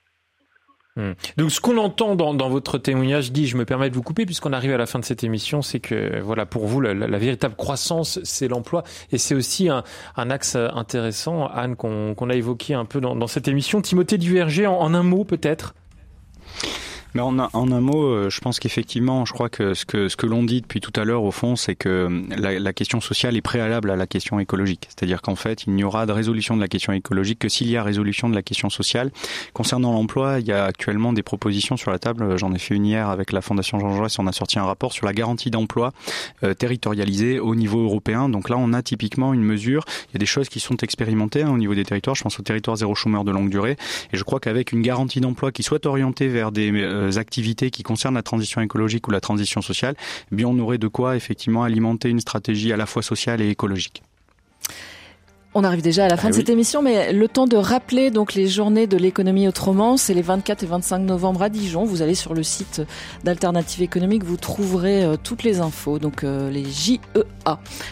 [0.97, 1.13] Hmm.
[1.37, 4.53] Donc ce qu'on entend dans, votre témoignage, Guy, je me permets de vous couper puisqu'on
[4.53, 8.19] arrive à la fin de cette émission, c'est que voilà pour vous la, véritable croissance,
[8.25, 9.85] c'est l'emploi et c'est aussi un,
[10.17, 13.83] axe intéressant, Anne, qu'on a évoqué un peu dans, cette émission.
[13.83, 15.75] Timothée Duverger, en un mot peut-être?
[17.15, 20.17] Mais en, en un mot, euh, je pense qu'effectivement, je crois que ce que, ce
[20.17, 23.01] que l'on dit depuis tout à l'heure, au fond, c'est que euh, la, la, question
[23.01, 24.87] sociale est préalable à la question écologique.
[24.89, 27.77] C'est-à-dire qu'en fait, il n'y aura de résolution de la question écologique que s'il y
[27.77, 29.11] a résolution de la question sociale.
[29.53, 32.37] Concernant l'emploi, il y a actuellement des propositions sur la table.
[32.39, 34.19] J'en ai fait une hier avec la Fondation Jean Jaurès.
[34.19, 35.93] On a sorti un rapport sur la garantie d'emploi
[36.45, 38.29] euh, territorialisée au niveau européen.
[38.29, 39.85] Donc là, on a typiquement une mesure.
[40.09, 42.15] Il y a des choses qui sont expérimentées hein, au niveau des territoires.
[42.15, 43.77] Je pense au territoire zéro chômeur de longue durée.
[44.13, 47.83] Et je crois qu'avec une garantie d'emploi qui soit orientée vers des euh, activités qui
[47.83, 49.95] concernent la transition écologique ou la transition sociale,
[50.31, 53.49] eh bien on aurait de quoi effectivement alimenter une stratégie à la fois sociale et
[53.49, 54.03] écologique.
[55.53, 58.13] On arrive déjà à la fin ah de cette émission, mais le temps de rappeler
[58.13, 61.85] donc les journées de l'économie autrement, c'est les 24 et 25 novembre à Dijon.
[61.85, 62.83] Vous allez sur le site
[63.25, 67.01] d'Alternative économique, vous trouverez euh, toutes les infos, donc euh, les JEA.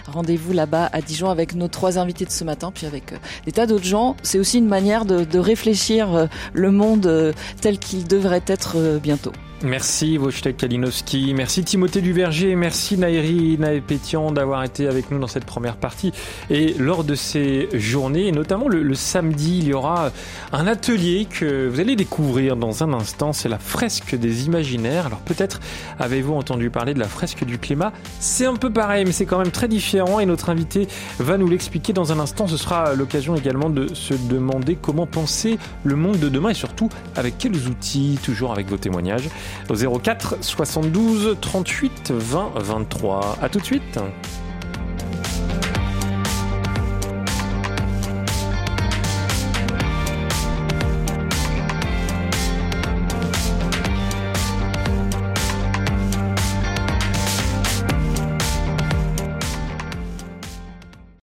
[0.06, 3.50] Rendez-vous là-bas à Dijon avec nos trois invités de ce matin, puis avec euh, des
[3.50, 4.14] tas d'autres gens.
[4.22, 9.32] C'est aussi une manière de, de réfléchir le monde tel qu'il devrait être bientôt.
[9.64, 15.46] Merci Wojtek Kalinowski, merci Timothée Duverger, merci Nairi Naepétian d'avoir été avec nous dans cette
[15.46, 16.12] première partie.
[16.48, 20.12] Et lors de ces journées, et notamment le, samedi, il y aura
[20.52, 25.06] un atelier que vous allez découvrir dans un instant, c'est la fresque des imaginaires.
[25.06, 25.58] Alors peut-être
[25.98, 29.38] avez-vous entendu parler de la fresque du climat, c'est un peu pareil mais c'est quand
[29.38, 30.86] même très différent et notre invité
[31.18, 32.46] va nous l'expliquer dans un instant.
[32.46, 36.88] Ce sera l'occasion également de se demander comment penser le monde de demain et surtout
[37.16, 39.28] avec quels outils, toujours avec vos témoignages
[39.68, 43.38] au 04 72 38 20 23.
[43.40, 43.98] A tout de suite.